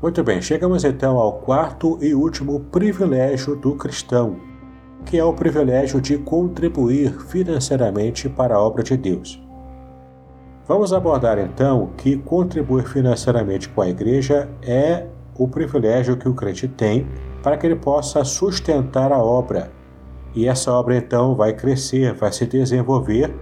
Muito 0.00 0.24
bem, 0.24 0.40
chegamos 0.40 0.82
então 0.82 1.18
ao 1.18 1.34
quarto 1.40 1.98
e 2.00 2.14
último 2.14 2.60
privilégio 2.60 3.54
do 3.54 3.74
cristão, 3.74 4.36
que 5.04 5.18
é 5.18 5.24
o 5.24 5.34
privilégio 5.34 6.00
de 6.00 6.16
contribuir 6.16 7.12
financeiramente 7.26 8.30
para 8.30 8.54
a 8.54 8.62
obra 8.62 8.82
de 8.82 8.96
Deus. 8.96 9.38
Vamos 10.66 10.94
abordar 10.94 11.38
então 11.38 11.90
que 11.98 12.16
contribuir 12.16 12.86
financeiramente 12.86 13.68
com 13.68 13.82
a 13.82 13.90
igreja 13.90 14.48
é 14.62 15.06
o 15.36 15.46
privilégio 15.46 16.16
que 16.16 16.30
o 16.30 16.34
crente 16.34 16.66
tem 16.66 17.06
para 17.42 17.58
que 17.58 17.66
ele 17.66 17.76
possa 17.76 18.24
sustentar 18.24 19.12
a 19.12 19.18
obra 19.18 19.70
e 20.34 20.48
essa 20.48 20.72
obra 20.72 20.96
então 20.96 21.34
vai 21.34 21.52
crescer, 21.52 22.12
vai 22.14 22.32
se 22.32 22.44
desenvolver 22.46 23.34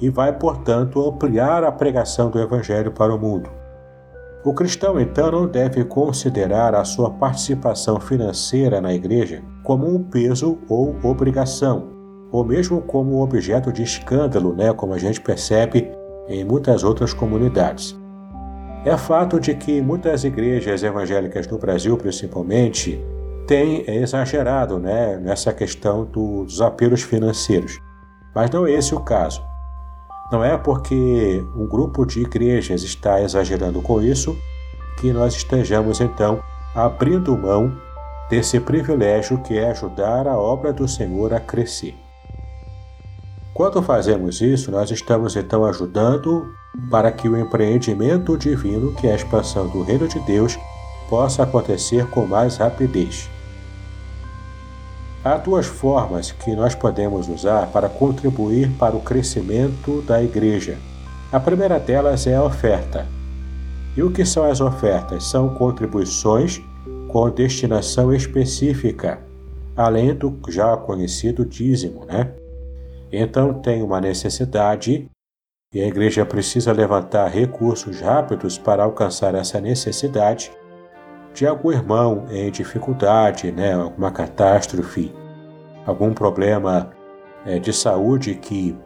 e 0.00 0.08
vai, 0.08 0.32
portanto, 0.32 1.00
ampliar 1.08 1.64
a 1.64 1.72
pregação 1.72 2.30
do 2.30 2.40
Evangelho 2.40 2.90
para 2.90 3.14
o 3.14 3.18
mundo. 3.18 3.50
O 4.44 4.52
cristão 4.52 4.98
então 5.00 5.30
não 5.30 5.46
deve 5.46 5.84
considerar 5.84 6.74
a 6.74 6.84
sua 6.84 7.10
participação 7.10 8.00
financeira 8.00 8.80
na 8.80 8.92
igreja 8.92 9.40
como 9.62 9.86
um 9.86 10.02
peso 10.02 10.58
ou 10.68 10.96
obrigação, 11.04 11.90
ou 12.32 12.44
mesmo 12.44 12.80
como 12.80 13.22
objeto 13.22 13.72
de 13.72 13.84
escândalo, 13.84 14.52
né, 14.52 14.72
como 14.72 14.94
a 14.94 14.98
gente 14.98 15.20
percebe 15.20 15.92
em 16.28 16.44
muitas 16.44 16.82
outras 16.82 17.14
comunidades. 17.14 17.96
É 18.84 18.96
fato 18.96 19.38
de 19.38 19.54
que 19.54 19.80
muitas 19.80 20.24
igrejas 20.24 20.82
evangélicas 20.82 21.46
no 21.46 21.56
Brasil, 21.56 21.96
principalmente, 21.96 23.00
tem 23.46 23.84
exagerado 23.88 24.78
né, 24.78 25.16
nessa 25.16 25.52
questão 25.52 26.04
dos 26.04 26.60
apelos 26.60 27.02
financeiros. 27.02 27.78
Mas 28.34 28.50
não 28.50 28.66
é 28.66 28.72
esse 28.72 28.94
o 28.94 29.00
caso. 29.00 29.42
Não 30.30 30.42
é 30.42 30.56
porque 30.56 31.44
um 31.54 31.66
grupo 31.66 32.06
de 32.06 32.20
igrejas 32.20 32.82
está 32.82 33.20
exagerando 33.20 33.82
com 33.82 34.00
isso 34.00 34.36
que 34.98 35.12
nós 35.12 35.34
estejamos 35.34 36.00
então 36.00 36.40
abrindo 36.74 37.36
mão 37.36 37.76
desse 38.30 38.58
privilégio 38.58 39.42
que 39.42 39.58
é 39.58 39.70
ajudar 39.70 40.26
a 40.26 40.38
obra 40.38 40.72
do 40.72 40.88
Senhor 40.88 41.34
a 41.34 41.40
crescer. 41.40 41.94
Quando 43.52 43.82
fazemos 43.82 44.40
isso, 44.40 44.70
nós 44.70 44.90
estamos 44.90 45.36
então 45.36 45.66
ajudando 45.66 46.46
para 46.90 47.12
que 47.12 47.28
o 47.28 47.36
empreendimento 47.36 48.38
divino, 48.38 48.94
que 48.94 49.06
é 49.06 49.12
a 49.12 49.16
expansão 49.16 49.68
do 49.68 49.82
reino 49.82 50.08
de 50.08 50.18
Deus, 50.20 50.58
possa 51.12 51.42
acontecer 51.42 52.08
com 52.08 52.24
mais 52.24 52.56
rapidez. 52.56 53.28
Há 55.22 55.36
duas 55.36 55.66
formas 55.66 56.32
que 56.32 56.56
nós 56.56 56.74
podemos 56.74 57.28
usar 57.28 57.66
para 57.66 57.86
contribuir 57.86 58.70
para 58.78 58.96
o 58.96 59.00
crescimento 59.02 60.00
da 60.06 60.22
igreja. 60.22 60.78
A 61.30 61.38
primeira 61.38 61.78
delas 61.78 62.26
é 62.26 62.34
a 62.34 62.42
oferta. 62.42 63.06
E 63.94 64.02
o 64.02 64.10
que 64.10 64.24
são 64.24 64.50
as 64.50 64.62
ofertas? 64.62 65.24
São 65.24 65.50
contribuições 65.50 66.62
com 67.08 67.28
destinação 67.28 68.10
específica, 68.14 69.20
além 69.76 70.14
do 70.14 70.34
já 70.48 70.74
conhecido 70.78 71.44
dízimo, 71.44 72.06
né? 72.06 72.32
Então 73.12 73.52
tem 73.52 73.82
uma 73.82 74.00
necessidade 74.00 75.10
e 75.74 75.82
a 75.82 75.86
igreja 75.86 76.24
precisa 76.24 76.72
levantar 76.72 77.28
recursos 77.28 78.00
rápidos 78.00 78.56
para 78.56 78.82
alcançar 78.82 79.34
essa 79.34 79.60
necessidade 79.60 80.50
de 81.34 81.46
algum 81.46 81.72
irmão 81.72 82.26
em 82.30 82.50
dificuldade, 82.50 83.50
né, 83.50 83.74
alguma 83.74 84.10
catástrofe, 84.10 85.12
algum 85.86 86.12
problema 86.12 86.90
é, 87.46 87.58
de 87.58 87.72
saúde 87.72 88.34
que 88.34 88.76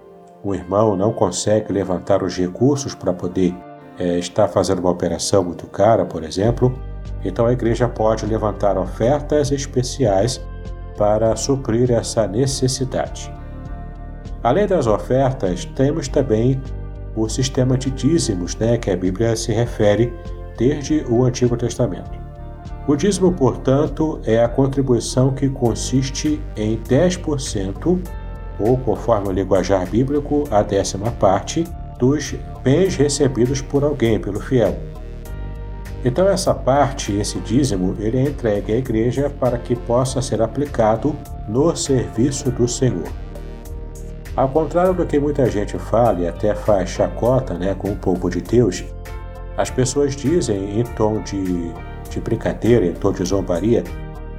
o 0.43 0.55
irmão 0.55 0.97
não 0.97 1.13
consegue 1.13 1.73
levantar 1.73 2.23
os 2.23 2.37
recursos 2.37 2.95
para 2.95 3.13
poder 3.13 3.55
é, 3.99 4.19
estar 4.19 4.49
fazendo 4.49 4.79
uma 4.79 4.91
operação 4.91 5.43
muito 5.43 5.67
cara, 5.67 6.05
por 6.05 6.23
exemplo, 6.23 6.79
então 7.25 7.47
a 7.47 7.53
igreja 7.53 7.89
pode 7.89 8.25
levantar 8.27 8.79
ofertas 8.79 9.51
especiais 9.51 10.41
para 10.97 11.35
suprir 11.37 11.91
essa 11.91 12.27
necessidade. 12.27 13.33
Além 14.43 14.67
das 14.67 14.87
ofertas, 14.87 15.65
temos 15.65 16.09
também 16.09 16.61
o 17.17 17.29
sistema 17.29 17.77
de 17.77 17.91
dízimos, 17.91 18.55
né, 18.57 18.79
que 18.79 18.91
a 18.91 18.97
Bíblia 18.97 19.35
se 19.35 19.53
refere 19.53 20.13
desde 20.57 21.05
o 21.09 21.25
Antigo 21.25 21.57
Testamento. 21.57 22.26
O 22.87 22.95
dízimo, 22.95 23.33
portanto, 23.33 24.21
é 24.25 24.43
a 24.43 24.49
contribuição 24.49 25.33
que 25.33 25.49
consiste 25.49 26.41
em 26.57 26.77
10%, 26.77 28.01
ou 28.61 28.79
conforme 28.79 29.29
o 29.29 29.33
linguajar 29.33 29.85
bíblico, 29.89 30.45
a 30.51 30.63
décima 30.63 31.11
parte, 31.11 31.65
dos 31.99 32.35
bens 32.63 32.95
recebidos 32.95 33.61
por 33.61 33.83
alguém, 33.83 34.21
pelo 34.21 34.41
fiel. 34.41 34.77
Então 36.05 36.29
essa 36.29 36.55
parte, 36.55 37.13
esse 37.13 37.41
dízimo, 37.41 37.97
ele 37.99 38.19
é 38.19 38.23
entregue 38.23 38.73
à 38.73 38.77
igreja 38.77 39.29
para 39.29 39.59
que 39.59 39.75
possa 39.75 40.23
ser 40.23 40.41
aplicado 40.41 41.17
no 41.49 41.75
serviço 41.75 42.51
do 42.53 42.69
Senhor. 42.69 43.09
Ao 44.37 44.49
contrário 44.49 44.95
do 44.95 45.07
que 45.07 45.19
muita 45.19 45.51
gente 45.51 45.77
fala 45.79 46.21
e 46.21 46.29
até 46.29 46.55
faz 46.55 46.91
chacota 46.91 47.55
né, 47.55 47.75
com 47.75 47.91
o 47.91 47.97
povo 47.97 48.31
de 48.31 48.41
Deus, 48.41 48.85
as 49.57 49.71
pessoas 49.71 50.15
dizem 50.15 50.79
em 50.79 50.85
tom 50.85 51.23
de, 51.23 51.73
de 52.09 52.21
brincadeira, 52.21 52.87
em 52.87 52.93
tom 52.93 53.13
de 53.13 53.25
zombaria, 53.25 53.85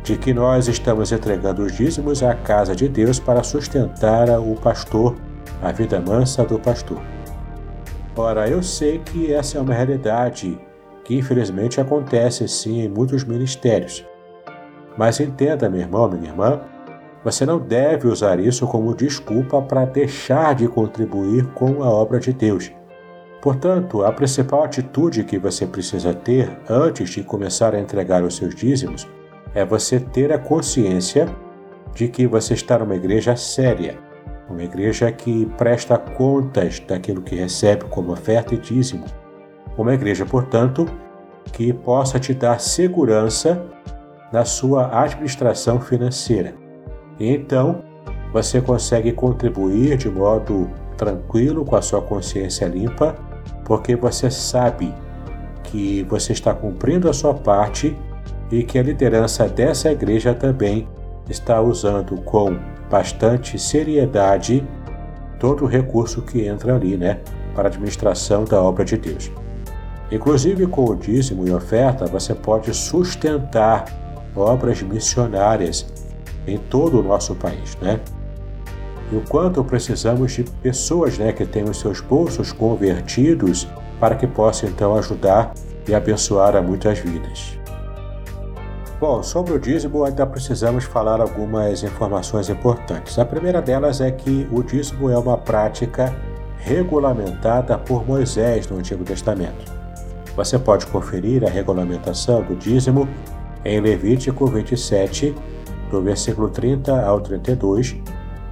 de 0.04 0.18
que 0.18 0.34
nós 0.34 0.68
estamos 0.68 1.12
entregando 1.12 1.64
os 1.64 1.74
dízimos 1.74 2.24
à 2.24 2.34
casa 2.34 2.76
de 2.76 2.88
Deus 2.88 3.20
para 3.20 3.44
sustentar 3.44 4.30
o 4.40 4.56
pastor, 4.56 5.16
a 5.62 5.72
vida 5.72 6.00
mansa 6.00 6.44
do 6.44 6.58
pastor. 6.60 7.02
Ora, 8.16 8.48
eu 8.50 8.64
sei 8.64 9.00
que 9.00 9.34
essa 9.34 9.58
é 9.58 9.62
uma 9.62 9.74
realidade 9.74 10.60
que 11.04 11.16
infelizmente 11.16 11.80
acontece 11.80 12.48
sim 12.48 12.82
em 12.82 12.90
muitos 12.90 13.24
ministérios. 13.24 14.06
Mas 14.98 15.20
entenda, 15.20 15.70
meu 15.70 15.82
irmão, 15.82 16.10
minha 16.10 16.30
irmã, 16.30 16.60
você 17.24 17.46
não 17.46 17.60
deve 17.60 18.08
usar 18.08 18.40
isso 18.40 18.66
como 18.66 18.96
desculpa 18.96 19.62
para 19.62 19.86
deixar 19.86 20.56
de 20.56 20.68
contribuir 20.68 21.46
com 21.54 21.84
a 21.84 21.90
obra 21.90 22.20
de 22.20 22.34
Deus. 22.34 22.72
Portanto, 23.42 24.04
a 24.04 24.12
principal 24.12 24.64
atitude 24.64 25.24
que 25.24 25.38
você 25.38 25.66
precisa 25.66 26.14
ter 26.14 26.50
antes 26.70 27.10
de 27.10 27.24
começar 27.24 27.76
a 27.76 27.80
entregar 27.80 28.24
os 28.24 28.36
seus 28.36 28.56
dízimos 28.56 29.08
é 29.54 29.64
você 29.64 30.00
ter 30.00 30.32
a 30.34 30.40
consciência 30.40 31.28
de 31.94 32.08
que 32.08 32.28
você 32.28 32.54
está 32.54 32.80
numa 32.80 32.96
igreja 32.96 33.36
séria, 33.36 33.98
uma 34.50 34.64
igreja 34.64 35.12
que 35.12 35.46
presta 35.58 35.98
contas 35.98 36.80
daquilo 36.80 37.22
que 37.22 37.36
recebe 37.36 37.86
como 37.86 38.12
oferta 38.12 38.56
e 38.56 38.58
dízimo. 38.58 39.06
Uma 39.78 39.94
igreja, 39.94 40.26
portanto, 40.26 40.88
que 41.52 41.72
possa 41.72 42.20
te 42.20 42.34
dar 42.34 42.60
segurança 42.60 43.64
na 44.32 44.46
sua 44.46 45.04
administração 45.04 45.80
financeira. 45.80 46.54
E 47.20 47.30
então, 47.30 47.84
você 48.34 48.60
consegue 48.62 49.12
contribuir 49.12 49.98
de 49.98 50.10
modo 50.10 50.70
tranquilo, 50.98 51.64
com 51.64 51.76
a 51.76 51.82
sua 51.82 52.02
consciência 52.02 52.66
limpa, 52.66 53.16
porque 53.68 53.98
você 53.98 54.32
sabe 54.32 54.96
que 55.62 56.02
você 56.04 56.32
está 56.32 56.54
cumprindo 56.54 57.10
a 57.10 57.14
sua 57.14 57.34
parte 57.34 57.96
e 58.50 58.64
que 58.64 58.80
a 58.80 58.82
liderança 58.82 59.46
dessa 59.50 59.92
igreja 59.92 60.34
também 60.34 60.88
está 61.30 61.60
usando 61.60 62.16
com 62.22 62.58
bastante 62.90 63.60
seriedade 63.60 64.66
todo 65.38 65.66
o 65.66 65.68
recurso 65.68 66.22
que 66.22 66.48
entra 66.48 66.76
ali, 66.76 66.96
né, 66.96 67.20
para 67.54 67.68
a 67.68 67.68
administração 67.68 68.46
da 68.46 68.62
obra 68.62 68.86
de 68.86 68.96
Deus. 68.96 69.30
Inclusive, 70.10 70.66
com 70.68 70.86
o 70.86 70.96
dízimo 70.96 71.46
e 71.46 71.52
oferta, 71.52 72.06
você 72.06 72.34
pode 72.34 72.74
sustentar 72.74 73.84
obras 74.34 74.82
missionárias 74.82 75.86
em 76.48 76.58
todo 76.58 77.02
o 77.02 77.04
nosso 77.04 77.36
país, 77.36 77.78
né? 77.82 78.00
E 79.12 79.16
o 79.16 79.22
quanto 79.22 79.64
precisamos 79.64 80.34
de 80.34 80.44
pessoas 80.44 81.18
né, 81.18 81.32
que 81.32 81.46
tenham 81.46 81.74
seus 81.74 82.02
bolsos 82.02 82.52
convertidos 82.52 83.68
para 84.00 84.16
que 84.16 84.28
possam 84.28 84.70
então 84.70 84.96
ajudar 84.96 85.54
e 85.88 85.96
abençoar 85.96 86.56
a 86.56 86.62
muitas 86.62 87.00
vidas. 87.00 87.58
Bom, 89.00 89.22
sobre 89.22 89.54
o 89.54 89.60
dízimo 89.60 90.04
ainda 90.04 90.26
precisamos 90.26 90.84
falar 90.84 91.22
algumas 91.22 91.84
informações 91.84 92.50
importantes. 92.50 93.18
A 93.20 93.26
primeira 93.26 93.62
delas 93.62 94.02
é 94.02 94.10
que 94.12 94.48
o 94.52 94.64
dízimo 94.64 95.10
é 95.10 95.18
uma 95.18 95.38
prática 95.38 96.14
regulamentada 96.58 97.78
por 97.78 98.06
Moisés 98.08 98.68
no 98.68 98.78
Antigo 98.78 99.04
Testamento. 99.04 99.72
Você 100.36 100.58
pode 100.58 100.88
conferir 100.88 101.46
a 101.46 101.50
regulamentação 101.50 102.42
do 102.42 102.56
dízimo 102.56 103.08
em 103.64 103.80
Levítico 103.80 104.48
27, 104.48 105.36
do 105.92 106.02
versículo 106.02 106.50
30 106.50 107.06
ao 107.06 107.22
32, 107.22 107.98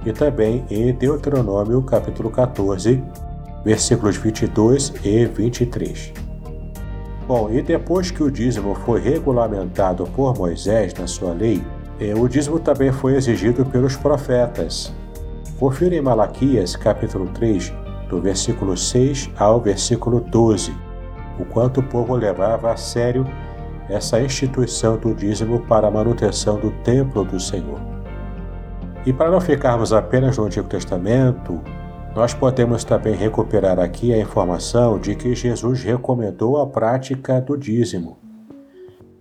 e 0.06 0.12
também 0.12 0.64
em 0.70 0.92
Deuteronômio 0.94 1.82
capítulo 1.82 2.30
14, 2.30 3.04
versículos 3.62 4.16
22 4.16 4.94
e 5.04 5.26
23. 5.26 6.14
Bom, 7.28 7.50
e 7.50 7.60
depois 7.60 8.10
que 8.10 8.22
o 8.22 8.30
dízimo 8.30 8.74
foi 8.74 9.00
regulamentado 9.00 10.06
por 10.14 10.38
Moisés 10.38 10.94
na 10.94 11.06
sua 11.06 11.34
lei, 11.34 11.62
eh, 12.00 12.14
o 12.14 12.26
dízimo 12.28 12.58
também 12.58 12.90
foi 12.90 13.16
exigido 13.16 13.66
pelos 13.66 13.96
profetas. 13.96 14.94
Confira 15.58 15.94
em 15.94 16.00
Malaquias 16.00 16.76
capítulo 16.76 17.26
3, 17.34 17.72
do 18.08 18.22
versículo 18.22 18.76
6 18.76 19.30
ao 19.36 19.60
versículo 19.60 20.20
12 20.20 20.86
o 21.38 21.44
quanto 21.44 21.80
o 21.80 21.82
povo 21.82 22.14
levava 22.14 22.72
a 22.72 22.76
sério 22.76 23.26
essa 23.88 24.20
instituição 24.20 24.96
do 24.96 25.14
dízimo 25.14 25.60
para 25.66 25.86
a 25.86 25.90
manutenção 25.90 26.58
do 26.58 26.70
templo 26.82 27.24
do 27.24 27.38
Senhor. 27.38 27.95
E 29.06 29.12
para 29.12 29.30
não 29.30 29.40
ficarmos 29.40 29.92
apenas 29.92 30.36
no 30.36 30.46
Antigo 30.46 30.68
Testamento, 30.68 31.62
nós 32.12 32.34
podemos 32.34 32.82
também 32.82 33.14
recuperar 33.14 33.78
aqui 33.78 34.12
a 34.12 34.18
informação 34.18 34.98
de 34.98 35.14
que 35.14 35.32
Jesus 35.32 35.84
recomendou 35.84 36.60
a 36.60 36.66
prática 36.66 37.40
do 37.40 37.56
dízimo. 37.56 38.18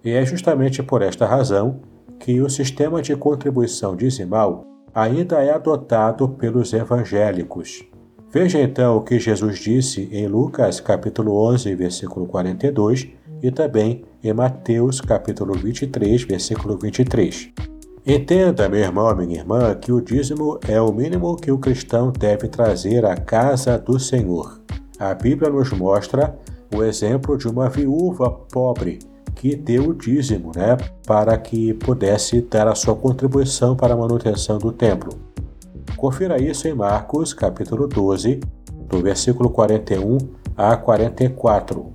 E 0.03 0.09
é 0.09 0.25
justamente 0.25 0.81
por 0.81 1.03
esta 1.03 1.27
razão 1.27 1.81
que 2.19 2.41
o 2.41 2.49
sistema 2.49 2.99
de 2.99 3.15
contribuição 3.15 3.95
dizimal 3.95 4.65
ainda 4.91 5.43
é 5.43 5.53
adotado 5.53 6.29
pelos 6.29 6.73
evangélicos. 6.73 7.83
Veja 8.31 8.59
então 8.59 8.97
o 8.97 9.01
que 9.01 9.19
Jesus 9.19 9.59
disse 9.59 10.09
em 10.11 10.27
Lucas 10.27 10.79
capítulo 10.79 11.37
11, 11.51 11.75
versículo 11.75 12.25
42 12.25 13.07
e 13.43 13.51
também 13.51 14.03
em 14.23 14.33
Mateus 14.33 14.99
capítulo 14.99 15.53
23, 15.53 16.23
versículo 16.23 16.75
23. 16.75 17.74
Entenda, 18.07 18.69
meu 18.69 18.81
irmão, 18.81 19.15
minha 19.15 19.39
irmã, 19.39 19.73
que 19.73 19.91
o 19.91 19.99
dízimo 19.99 20.59
é 20.67 20.79
o 20.79 20.93
mínimo 20.93 21.35
que 21.35 21.51
o 21.51 21.57
cristão 21.57 22.11
deve 22.11 22.47
trazer 22.47 23.03
à 23.03 23.17
casa 23.17 23.79
do 23.79 23.99
Senhor. 23.99 24.61
A 24.99 25.11
Bíblia 25.15 25.49
nos 25.49 25.71
mostra 25.71 26.37
o 26.71 26.83
exemplo 26.83 27.35
de 27.35 27.47
uma 27.47 27.67
viúva 27.67 28.29
pobre 28.29 28.99
que 29.33 29.55
deu 29.55 29.89
o 29.89 29.93
dízimo, 29.95 30.51
né, 30.55 30.77
para 31.07 31.35
que 31.35 31.73
pudesse 31.73 32.41
dar 32.41 32.67
a 32.67 32.75
sua 32.75 32.95
contribuição 32.95 33.75
para 33.75 33.95
a 33.95 33.97
manutenção 33.97 34.59
do 34.59 34.71
templo. 34.71 35.09
Confira 35.97 36.39
isso 36.39 36.67
em 36.67 36.75
Marcos, 36.75 37.33
capítulo 37.33 37.87
12, 37.87 38.39
do 38.87 39.01
versículo 39.01 39.49
41 39.49 40.19
a 40.55 40.77
44. 40.77 41.91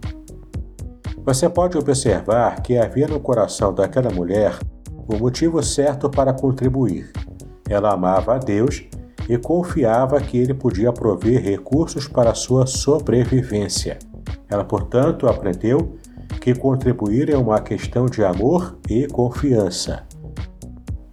Você 1.25 1.49
pode 1.49 1.79
observar 1.79 2.61
que 2.63 2.77
havia 2.77 3.07
no 3.07 3.21
coração 3.21 3.73
daquela 3.73 4.11
mulher 4.11 4.59
o 5.15 5.19
motivo 5.19 5.63
certo 5.63 6.09
para 6.09 6.33
contribuir. 6.33 7.13
Ela 7.69 7.93
amava 7.93 8.35
a 8.35 8.39
Deus 8.39 8.85
e 9.29 9.39
confiava 9.39 10.21
que 10.21 10.39
ele 10.39 10.55
podia 10.55 10.93
prover 10.93 11.43
recursos 11.43 12.09
para 12.09 12.35
sua 12.35 12.67
sobrevivência. 12.67 13.99
Ela, 14.49 14.65
portanto, 14.65 15.29
aprendeu 15.29 15.97
que 16.41 16.55
contribuir 16.55 17.31
é 17.31 17.37
uma 17.37 17.61
questão 17.61 18.07
de 18.07 18.25
amor 18.25 18.79
e 18.89 19.07
confiança. 19.07 20.03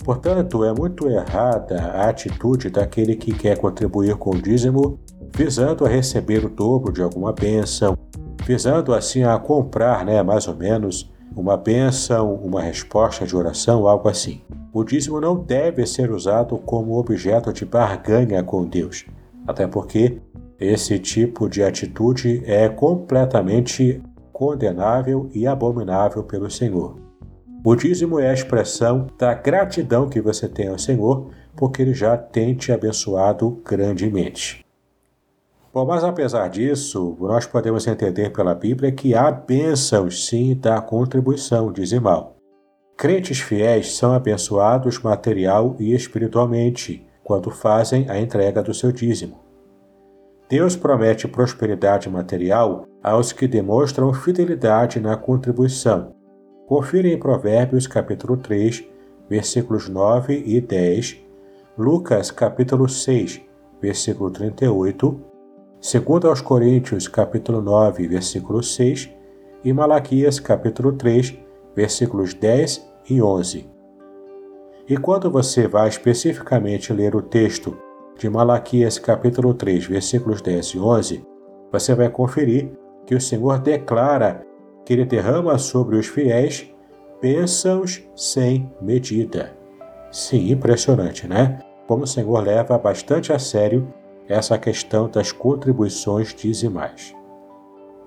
Portanto, 0.04 0.64
é 0.64 0.74
muito 0.74 1.10
errada 1.10 1.82
a 1.82 2.10
atitude 2.10 2.70
daquele 2.70 3.16
que 3.16 3.34
quer 3.34 3.58
contribuir 3.58 4.16
com 4.16 4.32
o 4.32 4.42
dízimo, 4.42 4.98
visando 5.36 5.86
a 5.86 5.90
receber 5.90 6.46
o 6.46 6.50
dobro 6.50 6.94
de 6.94 7.02
alguma 7.02 7.34
bênção, 7.34 7.98
visando 8.46 8.94
assim 8.94 9.24
a 9.24 9.38
comprar, 9.38 10.06
né, 10.06 10.24
mais 10.24 10.48
ou 10.48 10.56
menos, 10.56 11.12
uma 11.36 11.56
bênção, 11.58 12.34
uma 12.36 12.62
resposta 12.62 13.26
de 13.26 13.36
oração, 13.36 13.88
algo 13.88 14.10
assim. 14.10 14.42
O 14.74 14.84
dízimo 14.84 15.20
não 15.20 15.36
deve 15.36 15.86
ser 15.86 16.12
usado 16.12 16.58
como 16.58 16.98
objeto 16.98 17.52
de 17.54 17.66
barganha 17.66 18.44
com 18.44 18.66
Deus, 18.66 19.06
até 19.48 19.68
porque 19.68 20.20
Esse 20.60 20.98
tipo 20.98 21.48
de 21.48 21.62
atitude 21.62 22.42
é 22.46 22.68
completamente 22.68 24.02
condenável 24.34 25.30
e 25.32 25.46
abominável 25.46 26.24
pelo 26.24 26.50
Senhor. 26.50 26.96
O 27.64 27.76
dízimo 27.76 28.20
é 28.20 28.30
a 28.30 28.34
expressão 28.34 29.06
da 29.20 29.36
gratidão 29.36 30.10
que 30.10 30.20
você 30.20 30.48
tem 30.48 30.68
ao 30.68 30.80
Senhor, 30.80 31.30
porque 31.56 31.82
Ele 31.84 31.94
já 31.94 32.18
tem 32.18 32.56
te 32.56 32.72
abençoado 32.72 33.62
grandemente. 33.64 34.66
Bom, 35.74 35.86
mas 35.86 36.04
apesar 36.04 36.48
disso, 36.50 37.16
nós 37.20 37.46
podemos 37.46 37.86
entender 37.86 38.32
pela 38.32 38.56
Bíblia 38.56 38.92
que 38.92 39.14
há 39.14 39.30
bênçãos 39.30 40.26
sim 40.26 40.56
da 40.56 40.82
contribuição 40.82 41.72
dizimal. 41.72 42.38
Crentes 42.96 43.40
fiéis 43.40 43.96
são 43.96 44.14
abençoados 44.14 45.00
material 45.00 45.76
e 45.80 45.94
espiritualmente 45.94 47.06
quando 47.24 47.52
fazem 47.52 48.10
a 48.10 48.20
entrega 48.20 48.64
do 48.64 48.74
seu 48.74 48.92
dízimo. 48.92 49.40
Deus 50.50 50.76
promete 50.76 51.28
prosperidade 51.28 52.10
material 52.10 52.86
aos 53.04 53.34
que 53.34 53.48
demonstram 53.48 54.14
fidelidade 54.14 55.00
na 55.00 55.18
contribuição. 55.18 56.16
Confira 56.66 57.08
em 57.10 57.20
Provérbios 57.20 57.86
capítulo 57.86 58.38
3, 58.38 58.84
versículos 59.30 59.90
9 59.90 60.42
e 60.46 60.62
10, 60.62 61.18
Lucas 61.78 62.32
capítulo 62.32 62.88
6, 62.88 63.42
versículo 63.82 64.32
38 64.32 65.27
2 65.90 66.26
aos 66.26 66.42
Coríntios, 66.42 67.08
capítulo 67.08 67.62
9, 67.62 68.10
versículo 68.10 68.62
6, 68.62 69.10
e 69.64 69.72
Malaquias, 69.72 70.38
capítulo 70.38 70.92
3, 70.92 71.40
versículos 71.74 72.34
10 72.34 72.86
e 73.10 73.22
11. 73.22 73.70
E 74.90 74.98
quando 74.98 75.32
você 75.32 75.66
vai 75.66 75.88
especificamente 75.88 76.92
ler 76.92 77.16
o 77.16 77.22
texto 77.22 77.78
de 78.18 78.30
Malaquias, 78.30 79.00
capítulo 79.00 79.54
3, 79.54 79.86
versículos 79.86 80.42
10 80.42 80.66
e 80.72 80.80
11, 80.80 81.26
você 81.72 81.96
vai 81.96 82.10
conferir 82.10 82.70
que 83.06 83.16
o 83.16 83.22
Senhor 83.22 83.58
declara 83.60 84.46
que 84.86 84.92
ele 84.92 85.06
derrama 85.06 85.58
sobre 85.58 85.96
os 85.96 86.08
fiéis 86.08 86.70
bênçãos 87.22 88.04
sem 88.14 88.70
medida. 88.82 89.56
Sim, 90.12 90.52
impressionante, 90.52 91.26
né? 91.30 91.60
Como 91.88 92.04
o 92.04 92.08
Senhor 92.08 92.44
leva 92.44 92.78
bastante 92.78 93.32
a 93.32 93.40
sério 93.40 93.88
essa 94.28 94.58
questão 94.58 95.10
das 95.10 95.32
contribuições 95.32 96.34
dizimais. 96.34 97.16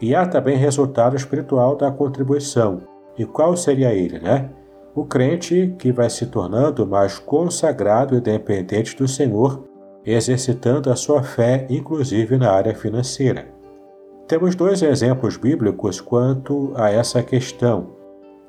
E 0.00 0.14
há 0.14 0.26
também 0.26 0.56
resultado 0.56 1.16
espiritual 1.16 1.76
da 1.76 1.90
contribuição. 1.90 2.78
E 3.18 3.24
qual 3.24 3.56
seria 3.56 3.92
ele, 3.92 4.18
né? 4.18 4.50
O 4.94 5.04
crente 5.04 5.74
que 5.78 5.92
vai 5.92 6.08
se 6.08 6.26
tornando 6.26 6.86
mais 6.86 7.18
consagrado 7.18 8.16
e 8.16 8.20
dependente 8.20 8.96
do 8.96 9.06
Senhor, 9.06 9.64
exercitando 10.04 10.90
a 10.90 10.96
sua 10.96 11.22
fé, 11.22 11.66
inclusive 11.68 12.36
na 12.36 12.50
área 12.50 12.74
financeira. 12.74 13.48
Temos 14.26 14.54
dois 14.54 14.82
exemplos 14.82 15.36
bíblicos 15.36 16.00
quanto 16.00 16.72
a 16.76 16.90
essa 16.90 17.22
questão. 17.22 17.96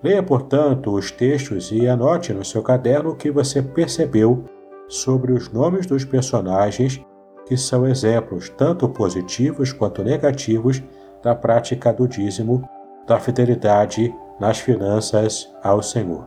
Leia, 0.03 0.23
portanto, 0.23 0.93
os 0.93 1.11
textos 1.11 1.71
e 1.71 1.87
anote 1.87 2.33
no 2.33 2.45
seu 2.45 2.63
caderno 2.63 3.11
o 3.11 3.15
que 3.15 3.29
você 3.29 3.61
percebeu 3.61 4.45
sobre 4.87 5.31
os 5.31 5.51
nomes 5.51 5.85
dos 5.85 6.03
personagens 6.05 7.03
que 7.51 7.57
são 7.57 7.85
exemplos 7.85 8.47
tanto 8.47 8.87
positivos 8.87 9.73
quanto 9.73 10.01
negativos 10.01 10.81
da 11.21 11.35
prática 11.35 11.91
do 11.91 12.07
dízimo, 12.07 12.63
da 13.05 13.19
fidelidade 13.19 14.15
nas 14.39 14.57
finanças 14.59 15.53
ao 15.61 15.83
Senhor. 15.83 16.25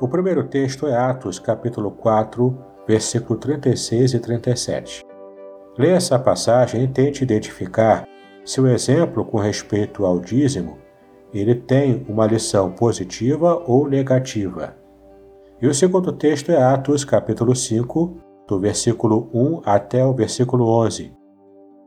O 0.00 0.06
primeiro 0.06 0.44
texto 0.44 0.86
é 0.86 0.96
Atos, 0.96 1.40
capítulo 1.40 1.90
4, 1.90 2.56
versículo 2.86 3.36
36 3.36 4.14
e 4.14 4.20
37. 4.20 5.04
Leia 5.76 5.96
essa 5.96 6.20
passagem 6.20 6.84
e 6.84 6.86
tente 6.86 7.24
identificar 7.24 8.06
se 8.44 8.60
o 8.60 8.68
exemplo 8.68 9.24
com 9.24 9.38
respeito 9.38 10.06
ao 10.06 10.20
dízimo 10.20 10.78
ele 11.34 11.56
tem 11.56 12.06
uma 12.08 12.28
lição 12.28 12.70
positiva 12.70 13.60
ou 13.66 13.88
negativa. 13.88 14.76
E 15.60 15.66
o 15.66 15.74
segundo 15.74 16.12
texto 16.12 16.52
é 16.52 16.62
Atos, 16.62 17.04
capítulo 17.04 17.56
5, 17.56 18.25
do 18.48 18.60
versículo 18.60 19.30
1 19.32 19.62
até 19.64 20.04
o 20.04 20.12
versículo 20.14 20.68
11. 20.84 21.12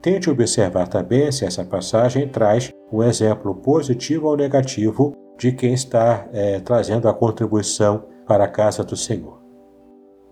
Tente 0.02 0.30
observar 0.30 0.88
também 0.88 1.32
se 1.32 1.46
essa 1.46 1.66
passagem 1.66 2.28
traz 2.28 2.72
um 2.92 3.04
exemplo 3.04 3.54
positivo 3.56 4.28
ou 4.28 4.38
negativo 4.38 5.14
de 5.38 5.52
quem 5.52 5.74
está 5.74 6.28
é, 6.32 6.60
trazendo 6.60 7.08
a 7.08 7.14
contribuição 7.14 8.04
para 8.26 8.46
a 8.46 8.48
casa 8.48 8.84
do 8.84 8.96
Senhor. 8.96 9.40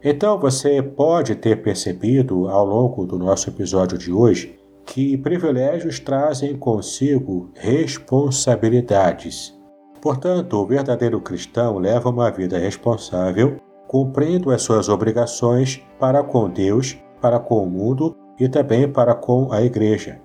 Então 0.04 0.40
você 0.40 0.82
pode 0.82 1.36
ter 1.36 1.62
percebido 1.62 2.48
ao 2.48 2.66
longo 2.66 3.06
do 3.06 3.18
nosso 3.18 3.50
episódio 3.50 3.98
de 3.98 4.12
hoje 4.12 4.58
que 4.86 5.18
privilégios 5.18 6.00
trazem 6.00 6.56
consigo 6.56 7.52
responsabilidades. 7.56 9.54
Portanto, 10.02 10.54
o 10.54 10.66
verdadeiro 10.66 11.20
cristão 11.20 11.78
leva 11.78 12.10
uma 12.10 12.32
vida 12.32 12.58
responsável 12.58 13.58
cumprindo 13.88 14.52
as 14.52 14.62
suas 14.62 14.89
obrigações 14.89 15.82
para 16.00 16.23
com 16.23 16.50
Deus, 16.50 16.97
para 17.21 17.39
com 17.39 17.63
o 17.63 17.69
mundo 17.69 18.15
e 18.39 18.47
também 18.47 18.88
para 18.88 19.15
com 19.15 19.52
a 19.52 19.62
Igreja. 19.62 20.19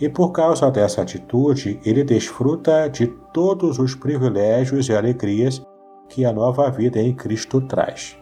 E 0.00 0.08
por 0.08 0.30
causa 0.30 0.70
dessa 0.70 1.02
atitude, 1.02 1.80
ele 1.84 2.04
desfruta 2.04 2.88
de 2.88 3.08
todos 3.32 3.78
os 3.78 3.94
privilégios 3.94 4.88
e 4.88 4.92
alegrias 4.92 5.60
que 6.08 6.24
a 6.24 6.32
nova 6.32 6.70
vida 6.70 7.00
em 7.00 7.12
Cristo 7.12 7.60
traz. 7.60 8.16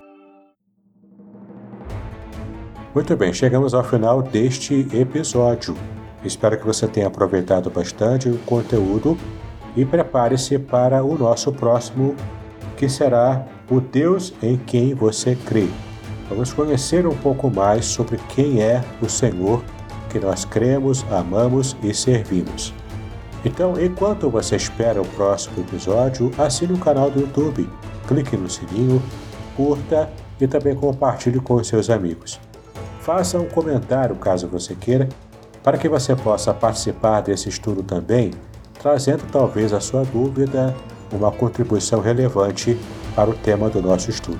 Muito 2.94 3.14
bem, 3.14 3.30
chegamos 3.32 3.74
ao 3.74 3.84
final 3.84 4.22
deste 4.22 4.88
episódio. 4.94 5.76
Espero 6.24 6.58
que 6.58 6.64
você 6.64 6.88
tenha 6.88 7.08
aproveitado 7.08 7.68
bastante 7.70 8.28
o 8.30 8.38
conteúdo 8.38 9.18
e 9.76 9.84
prepare-se 9.84 10.58
para 10.58 11.04
o 11.04 11.16
nosso 11.18 11.52
próximo, 11.52 12.16
que 12.74 12.88
será 12.88 13.46
o 13.70 13.80
Deus 13.80 14.32
em 14.42 14.56
quem 14.56 14.94
você 14.94 15.34
crê. 15.34 15.68
Vamos 16.28 16.52
conhecer 16.52 17.06
um 17.06 17.14
pouco 17.16 17.50
mais 17.50 17.84
sobre 17.84 18.18
quem 18.34 18.62
é 18.62 18.82
o 19.00 19.08
Senhor 19.08 19.62
que 20.10 20.18
nós 20.18 20.44
cremos, 20.44 21.04
amamos 21.10 21.76
e 21.82 21.92
servimos. 21.92 22.72
Então, 23.44 23.80
enquanto 23.80 24.30
você 24.30 24.56
espera 24.56 25.00
o 25.00 25.06
próximo 25.06 25.60
episódio, 25.60 26.32
assine 26.38 26.72
o 26.72 26.78
canal 26.78 27.10
do 27.10 27.20
YouTube, 27.20 27.68
clique 28.08 28.36
no 28.36 28.48
sininho, 28.48 29.02
curta 29.56 30.10
e 30.40 30.46
também 30.46 30.74
compartilhe 30.74 31.38
com 31.38 31.62
seus 31.62 31.90
amigos. 31.90 32.40
Faça 33.00 33.38
um 33.38 33.46
comentário 33.46 34.16
caso 34.16 34.48
você 34.48 34.74
queira, 34.74 35.08
para 35.62 35.78
que 35.78 35.88
você 35.88 36.14
possa 36.16 36.52
participar 36.52 37.20
desse 37.20 37.48
estudo 37.48 37.82
também, 37.82 38.32
trazendo 38.80 39.22
talvez 39.30 39.72
a 39.72 39.80
sua 39.80 40.04
dúvida, 40.04 40.74
uma 41.12 41.30
contribuição 41.30 42.00
relevante 42.00 42.76
para 43.16 43.30
o 43.30 43.34
tema 43.34 43.70
do 43.70 43.82
nosso 43.82 44.10
estudo. 44.10 44.38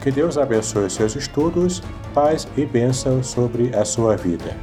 Que 0.00 0.12
Deus 0.12 0.38
abençoe 0.38 0.88
seus 0.88 1.16
estudos, 1.16 1.82
paz 2.14 2.46
e 2.56 2.64
bênção 2.64 3.24
sobre 3.24 3.74
a 3.74 3.84
sua 3.84 4.16
vida. 4.16 4.56